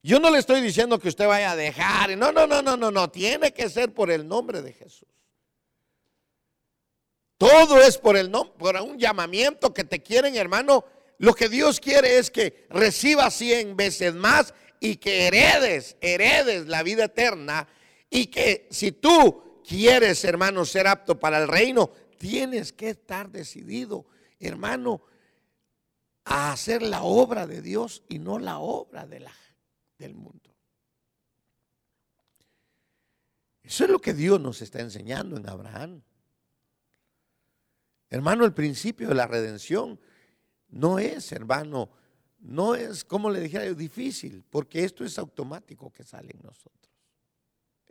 [0.02, 2.16] Yo no le estoy diciendo que usted vaya a dejar.
[2.16, 3.10] No, no, no, no, no, no.
[3.10, 5.08] Tiene que ser por el nombre de Jesús.
[7.36, 10.84] Todo es por el nombre, por un llamamiento que te quieren, hermano.
[11.18, 16.84] Lo que Dios quiere es que recibas cien veces más y que heredes, heredes la
[16.84, 17.66] vida eterna.
[18.08, 24.06] Y que si tú quieres, hermano, ser apto para el reino, tienes que estar decidido,
[24.38, 25.02] hermano,
[26.26, 29.32] a hacer la obra de Dios y no la obra de la
[29.96, 30.54] del mundo.
[33.62, 36.02] Eso es lo que Dios nos está enseñando en Abraham.
[38.10, 40.00] Hermano, el principio de la redención
[40.68, 41.90] no es, hermano,
[42.40, 46.92] no es, como le dijera difícil, porque esto es automático que sale en nosotros.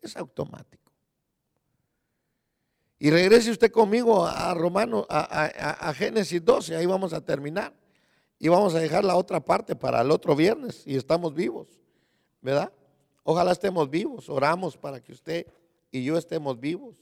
[0.01, 0.91] Es automático.
[2.99, 7.84] Y regrese usted conmigo a Romano, a, a Génesis 12, ahí vamos a terminar.
[8.39, 11.67] Y vamos a dejar la otra parte para el otro viernes y estamos vivos.
[12.45, 12.71] ¿verdad?
[13.23, 15.47] Ojalá estemos vivos, oramos para que usted
[15.89, 16.95] y yo estemos vivos.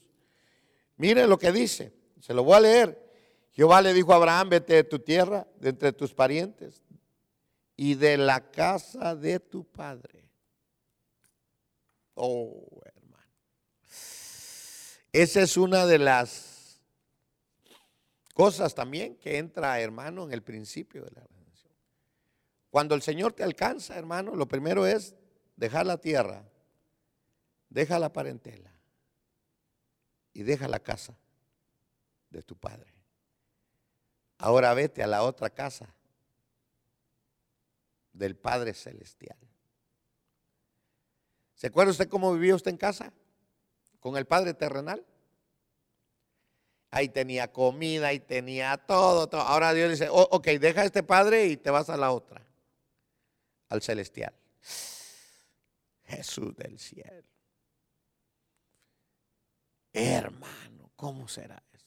[0.96, 3.12] Mire lo que dice, se lo voy a leer.
[3.52, 6.82] Jehová le dijo a Abraham, vete de tu tierra, de entre tus parientes
[7.76, 10.24] y de la casa de tu padre.
[12.14, 13.32] Oh, hermano.
[15.12, 16.43] Esa es una de las
[18.34, 21.72] cosas también que entra, hermano, en el principio de la redención.
[22.68, 25.14] Cuando el Señor te alcanza, hermano, lo primero es
[25.56, 26.44] dejar la tierra,
[27.70, 28.70] deja la parentela
[30.34, 31.16] y deja la casa
[32.28, 32.92] de tu padre.
[34.38, 35.94] Ahora vete a la otra casa
[38.12, 39.38] del Padre Celestial.
[41.54, 43.12] ¿Se acuerda usted cómo vivía usted en casa?
[44.00, 45.06] Con el Padre terrenal.
[46.94, 49.28] Ahí tenía comida, ahí tenía todo.
[49.40, 52.40] Ahora Dios dice, oh, ok, deja a este Padre y te vas a la otra,
[53.68, 54.32] al celestial.
[56.04, 57.26] Jesús del cielo.
[59.92, 61.84] Hermano, ¿cómo será eso?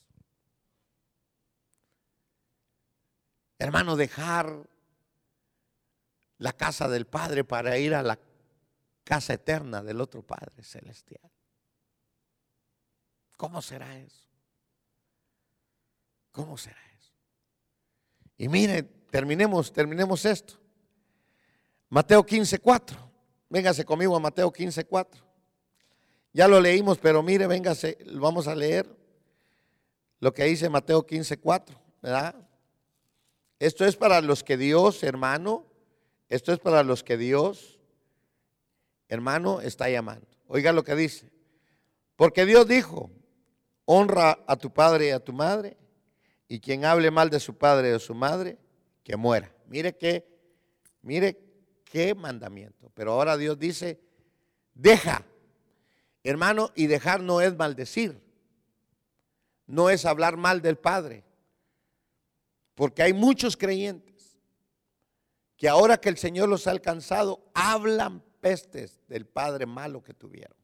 [3.60, 4.68] Hermano, dejar
[6.40, 8.20] la casa del Padre para ir a la
[9.06, 11.32] casa eterna del otro Padre celestial.
[13.38, 14.27] ¿Cómo será eso?
[16.38, 17.12] ¿Cómo será eso?
[18.38, 20.54] Y mire, terminemos, terminemos esto.
[21.90, 23.12] Mateo 15, 4.
[23.50, 25.24] Véngase conmigo a Mateo 15, 4.
[26.34, 28.88] Ya lo leímos, pero mire, véngase, vamos a leer
[30.20, 32.36] lo que dice Mateo 15, 4, ¿verdad?
[33.58, 35.66] Esto es para los que Dios, hermano,
[36.30, 37.80] esto es para los que Dios,
[39.08, 40.28] hermano, está llamando.
[40.48, 41.32] Oiga lo que dice.
[42.16, 43.10] Porque Dios dijo,
[43.86, 45.78] honra a tu padre y a tu madre,
[46.48, 48.58] y quien hable mal de su padre o de su madre,
[49.04, 49.54] que muera.
[49.68, 50.28] Mire que,
[51.02, 51.38] mire
[51.84, 52.92] qué mandamiento.
[52.94, 54.00] Pero ahora Dios dice,
[54.74, 55.26] deja,
[56.24, 58.22] hermano, y dejar no es maldecir,
[59.66, 61.24] no es hablar mal del Padre,
[62.76, 64.38] porque hay muchos creyentes
[65.58, 70.56] que ahora que el Señor los ha alcanzado, hablan pestes del Padre malo que tuvieron.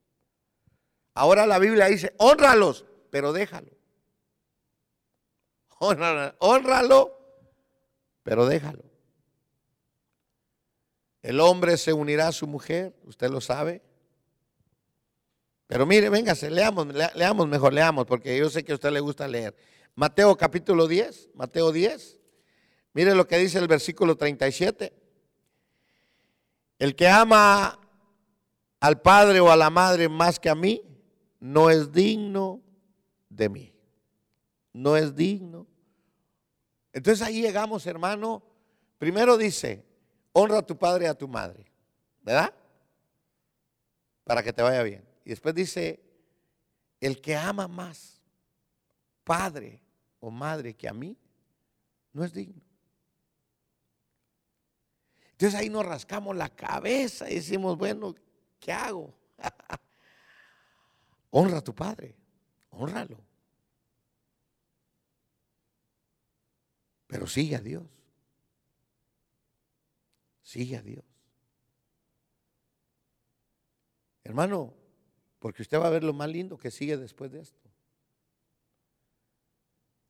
[1.15, 3.71] Ahora la Biblia dice, honralos, pero déjalo.
[6.39, 7.17] Honralo,
[8.23, 8.83] pero déjalo.
[11.21, 13.81] El hombre se unirá a su mujer, usted lo sabe.
[15.67, 19.27] Pero mire, véngase, leamos, leamos mejor, leamos, porque yo sé que a usted le gusta
[19.27, 19.55] leer.
[19.95, 22.19] Mateo capítulo 10, Mateo 10.
[22.93, 24.93] Mire lo que dice el versículo 37.
[26.79, 27.79] El que ama
[28.79, 30.81] al padre o a la madre más que a mí,
[31.39, 32.61] no es digno
[33.29, 33.73] de mí.
[34.73, 35.67] No es digno.
[36.93, 38.43] Entonces ahí llegamos, hermano.
[38.99, 39.83] Primero dice,
[40.31, 41.65] honra a tu padre y a tu madre,
[42.21, 42.53] ¿verdad?
[44.23, 45.03] Para que te vaya bien.
[45.25, 45.99] Y después dice,
[47.01, 48.21] el que ama más
[49.23, 49.81] padre
[50.19, 51.17] o madre que a mí,
[52.13, 52.61] no es digno.
[55.31, 58.15] Entonces ahí nos rascamos la cabeza y decimos, bueno,
[58.59, 59.13] ¿qué hago?
[61.31, 62.15] Honra a tu padre,
[62.69, 63.17] honralo.
[67.13, 67.83] Pero sigue a Dios.
[70.41, 71.05] Sigue a Dios.
[74.23, 74.73] Hermano,
[75.37, 77.69] porque usted va a ver lo más lindo que sigue después de esto.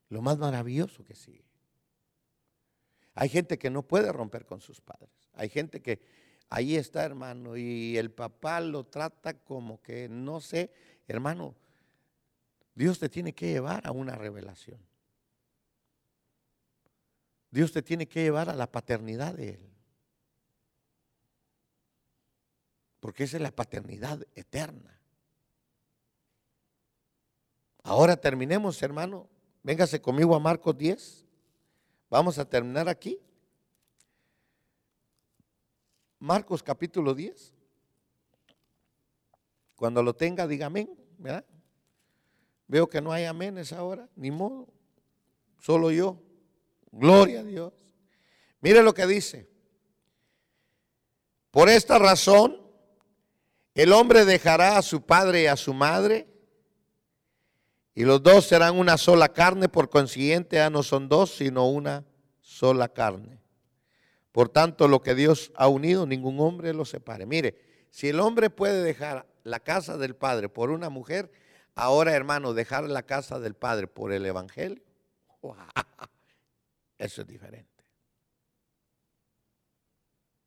[0.08, 1.44] Lo más maravilloso que sigue.
[3.16, 5.30] Hay gente que no puede romper con sus padres.
[5.34, 6.00] Hay gente que
[6.48, 10.72] ahí está, hermano, y el papá lo trata como que, no sé,
[11.10, 11.54] hermano,
[12.74, 14.93] Dios te tiene que llevar a una revelación.
[17.54, 19.70] Dios te tiene que llevar a la paternidad de Él.
[23.00, 25.00] Porque esa es la paternidad eterna.
[27.84, 29.30] Ahora terminemos, hermano.
[29.62, 31.28] Véngase conmigo a Marcos 10.
[32.10, 33.20] Vamos a terminar aquí.
[36.18, 37.54] Marcos capítulo 10.
[39.76, 40.90] Cuando lo tenga, diga amén.
[41.20, 41.46] ¿verdad?
[42.68, 44.68] Veo que no hay aménes ahora, ni modo.
[45.60, 46.23] Solo yo.
[46.94, 47.74] Gloria a Dios.
[48.62, 49.50] Mire lo que dice.
[51.50, 52.62] Por esta razón,
[53.74, 56.28] el hombre dejará a su padre y a su madre,
[57.96, 62.06] y los dos serán una sola carne, por consiguiente ya no son dos, sino una
[62.42, 63.40] sola carne.
[64.32, 67.26] Por tanto, lo que Dios ha unido, ningún hombre lo separe.
[67.26, 67.56] Mire,
[67.90, 71.32] si el hombre puede dejar la casa del padre por una mujer,
[71.76, 74.82] ahora hermano, dejar la casa del padre por el evangelio,
[77.04, 77.84] eso es diferente.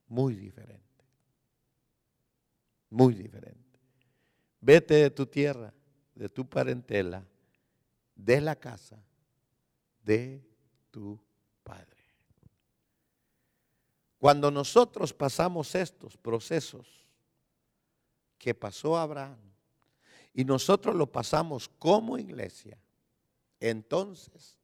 [0.09, 0.83] Muy diferente.
[2.91, 3.79] Muy diferente.
[4.61, 5.73] Vete de tu tierra,
[6.15, 7.25] de tu parentela,
[8.15, 8.99] de la casa
[10.07, 10.41] de
[10.91, 11.21] tu
[11.63, 12.05] padre.
[14.19, 17.05] Cuando nosotros pasamos estos procesos
[18.39, 19.39] que pasó Abraham
[20.33, 22.79] y nosotros lo pasamos como iglesia,
[23.61, 24.57] entonces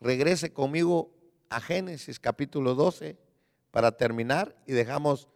[0.00, 1.10] regrese conmigo
[1.48, 3.16] a Génesis capítulo 12
[3.70, 5.28] para terminar y dejamos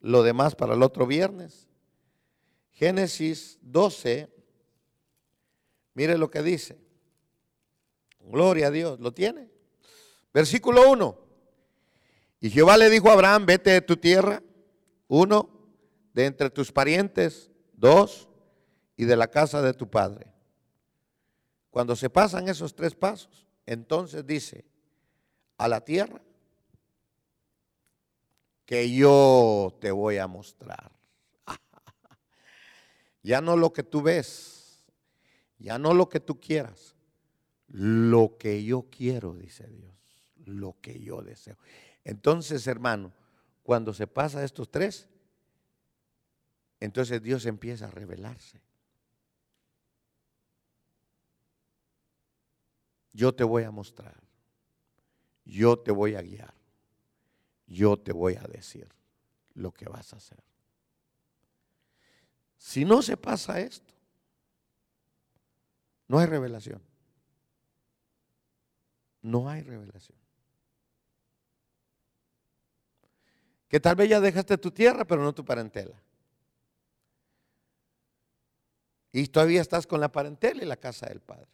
[0.00, 1.68] lo demás para el otro viernes.
[2.70, 4.28] Génesis 12,
[5.94, 6.78] mire lo que dice.
[8.20, 9.50] Gloria a Dios, ¿lo tiene?
[10.32, 11.18] Versículo 1.
[12.40, 14.42] Y Jehová le dijo a Abraham, vete de tu tierra,
[15.08, 15.50] uno,
[16.14, 18.28] de entre tus parientes, dos,
[18.96, 20.32] y de la casa de tu padre.
[21.70, 24.64] Cuando se pasan esos tres pasos, entonces dice,
[25.56, 26.20] a la tierra
[28.66, 30.90] que yo te voy a mostrar.
[33.22, 34.82] ya no lo que tú ves,
[35.56, 36.96] ya no lo que tú quieras,
[37.68, 39.94] lo que yo quiero, dice Dios,
[40.46, 41.56] lo que yo deseo.
[42.02, 43.12] Entonces, hermano,
[43.62, 45.08] cuando se pasa estos tres,
[46.80, 48.60] entonces Dios empieza a revelarse.
[53.12, 54.16] Yo te voy a mostrar,
[55.44, 56.54] yo te voy a guiar,
[57.66, 58.88] yo te voy a decir
[59.54, 60.42] lo que vas a hacer.
[62.56, 63.94] Si no se pasa esto,
[66.06, 66.82] no hay revelación.
[69.22, 70.18] No hay revelación.
[73.68, 75.94] Que tal vez ya dejaste tu tierra, pero no tu parentela.
[79.12, 81.48] Y todavía estás con la parentela y la casa del Padre.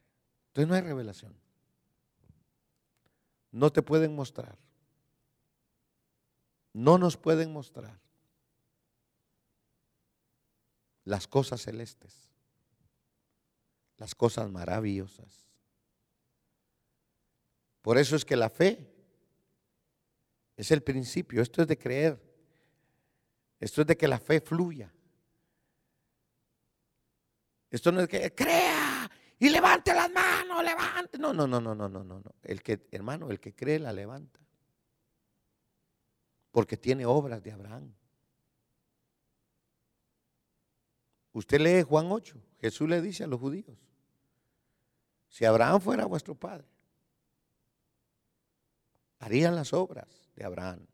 [0.48, 1.45] Entonces no hay revelación.
[3.50, 4.58] No te pueden mostrar.
[6.72, 7.98] No nos pueden mostrar
[11.04, 12.28] las cosas celestes,
[13.96, 15.46] las cosas maravillosas.
[17.80, 18.92] Por eso es que la fe
[20.56, 21.40] es el principio.
[21.40, 22.20] Esto es de creer.
[23.60, 24.92] Esto es de que la fe fluya.
[27.70, 28.95] Esto no es que crea
[29.38, 31.18] y levante las manos, levante.
[31.18, 32.22] No, no, no, no, no, no, no.
[32.42, 34.40] El que, hermano, el que cree la levanta.
[36.50, 37.92] Porque tiene obras de Abraham.
[41.32, 42.40] Usted lee Juan 8.
[42.60, 43.76] Jesús le dice a los judíos,
[45.28, 46.66] si Abraham fuera vuestro padre,
[49.18, 50.86] harían las obras de Abraham.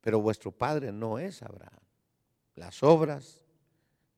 [0.00, 1.80] Pero vuestro padre no es Abraham.
[2.54, 3.43] Las obras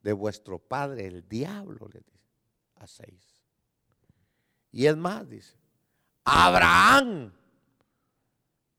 [0.06, 2.30] de vuestro padre, el diablo, le dice,
[2.76, 3.42] hacéis.
[4.70, 5.56] Y es más, dice,
[6.22, 7.32] Abraham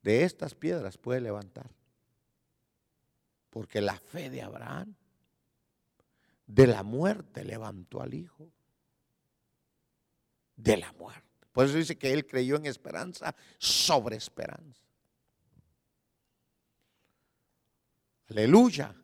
[0.04, 1.70] de estas piedras puede levantar.
[3.50, 4.96] Porque la fe de Abraham
[6.46, 8.50] de la muerte levantó al hijo.
[10.56, 11.46] De la muerte.
[11.52, 14.82] Por eso dice que él creyó en esperanza sobre esperanza.
[18.30, 18.96] Aleluya.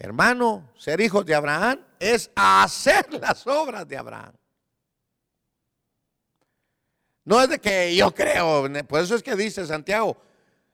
[0.00, 4.32] Hermano, ser hijos de Abraham es hacer las obras de Abraham.
[7.24, 10.16] No es de que yo creo, por eso es que dice Santiago,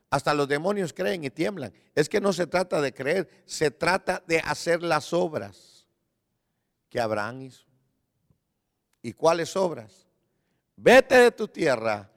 [0.09, 1.72] hasta los demonios creen y tiemblan.
[1.95, 5.87] Es que no se trata de creer, se trata de hacer las obras
[6.89, 7.66] que Abraham hizo.
[9.03, 10.07] ¿Y cuáles obras?
[10.77, 12.09] vete de tu tierra,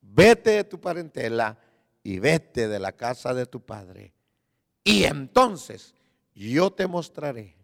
[0.00, 1.58] vete de tu parentela
[2.02, 4.12] y vete de la casa de tu padre.
[4.82, 5.94] Y entonces
[6.34, 7.56] yo te mostraré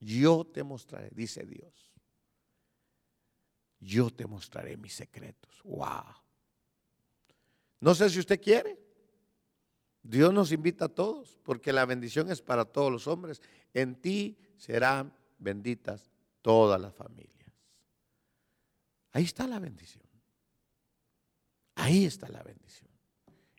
[0.00, 1.92] Yo te mostraré, dice Dios.
[3.80, 5.60] Yo te mostraré mis secretos.
[5.64, 6.14] Wow.
[7.80, 8.78] No sé si usted quiere.
[10.02, 13.42] Dios nos invita a todos, porque la bendición es para todos los hombres.
[13.74, 16.10] En ti serán benditas
[16.42, 17.52] todas las familias.
[19.12, 20.04] Ahí está la bendición.
[21.74, 22.90] Ahí está la bendición.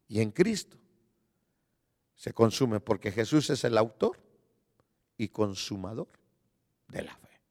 [0.07, 0.77] Y en Cristo
[2.19, 4.19] se consume porque Jesús es el autor
[5.15, 6.09] y consumador
[6.89, 7.41] de la fe.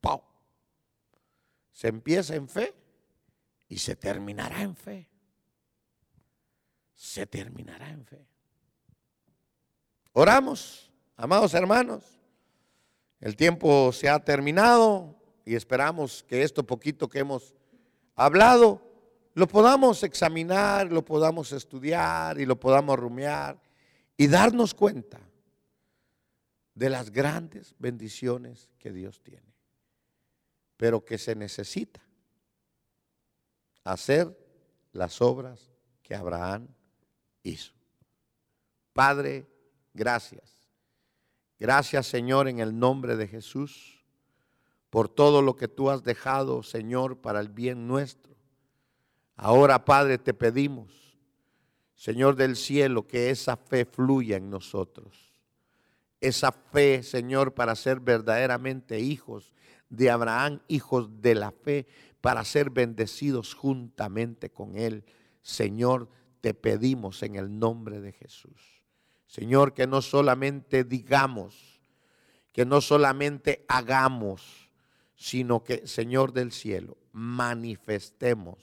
[0.00, 0.20] ¡Pau!
[1.70, 2.74] Se empieza en fe
[3.68, 5.08] y se terminará en fe.
[6.96, 8.26] Se terminará en fe.
[10.14, 12.02] Oramos, amados hermanos.
[13.20, 17.54] El tiempo se ha terminado y esperamos que esto poquito que hemos
[18.16, 18.82] hablado
[19.34, 23.62] lo podamos examinar, lo podamos estudiar y lo podamos rumiar
[24.16, 25.20] y darnos cuenta
[26.74, 29.54] de las grandes bendiciones que Dios tiene,
[30.76, 32.00] pero que se necesita
[33.84, 34.36] hacer
[34.92, 35.70] las obras
[36.02, 36.68] que Abraham
[37.42, 37.72] hizo.
[38.92, 39.46] Padre,
[39.94, 40.68] gracias.
[41.58, 44.02] Gracias Señor en el nombre de Jesús
[44.92, 48.36] por todo lo que tú has dejado, Señor, para el bien nuestro.
[49.36, 51.11] Ahora, Padre, te pedimos,
[52.02, 55.32] Señor del cielo, que esa fe fluya en nosotros.
[56.20, 59.54] Esa fe, Señor, para ser verdaderamente hijos
[59.88, 61.86] de Abraham, hijos de la fe,
[62.20, 65.04] para ser bendecidos juntamente con Él.
[65.42, 66.08] Señor,
[66.40, 68.82] te pedimos en el nombre de Jesús.
[69.28, 71.80] Señor, que no solamente digamos,
[72.50, 74.72] que no solamente hagamos,
[75.14, 78.58] sino que, Señor del cielo, manifestemos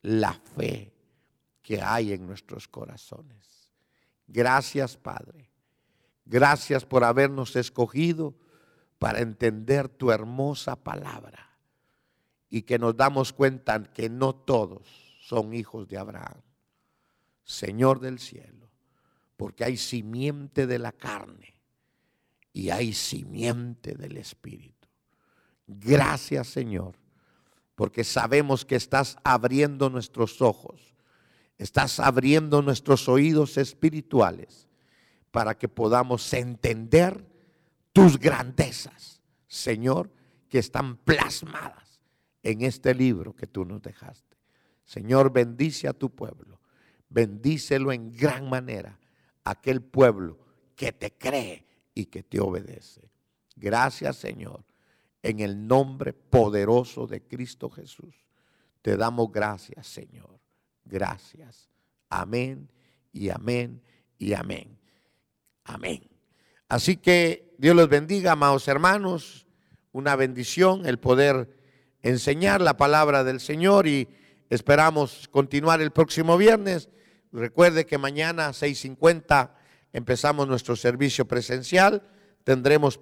[0.00, 0.92] la fe
[1.70, 3.70] que hay en nuestros corazones.
[4.26, 5.48] Gracias, Padre.
[6.24, 8.34] Gracias por habernos escogido
[8.98, 11.48] para entender tu hermosa palabra
[12.48, 14.88] y que nos damos cuenta que no todos
[15.22, 16.42] son hijos de Abraham.
[17.44, 18.68] Señor del cielo,
[19.36, 21.54] porque hay simiente de la carne
[22.52, 24.88] y hay simiente del Espíritu.
[25.68, 26.96] Gracias Señor,
[27.76, 30.90] porque sabemos que estás abriendo nuestros ojos,
[31.62, 34.68] estás abriendo nuestros oídos espirituales
[35.30, 37.26] para que podamos entender
[37.92, 40.10] tus grandezas, Señor,
[40.48, 42.00] que están plasmadas
[42.42, 44.36] en este libro que tú nos dejaste.
[44.84, 46.60] Señor, bendice a tu pueblo,
[47.08, 48.98] bendícelo en gran manera,
[49.44, 50.38] aquel pueblo
[50.74, 53.10] que te cree y que te obedece.
[53.54, 54.64] Gracias, Señor
[55.22, 58.14] en el nombre poderoso de Cristo Jesús.
[58.82, 60.39] Te damos gracias, Señor.
[60.90, 61.70] Gracias.
[62.08, 62.68] Amén
[63.12, 63.80] y amén
[64.18, 64.76] y amén.
[65.64, 66.02] Amén.
[66.68, 69.46] Así que Dios los bendiga, amados hermanos.
[69.92, 71.56] Una bendición el poder
[72.02, 74.08] enseñar la palabra del Señor y
[74.48, 76.88] esperamos continuar el próximo viernes.
[77.32, 79.52] Recuerde que mañana a 6.50
[79.92, 82.02] empezamos nuestro servicio presencial.
[82.42, 82.98] Tendremos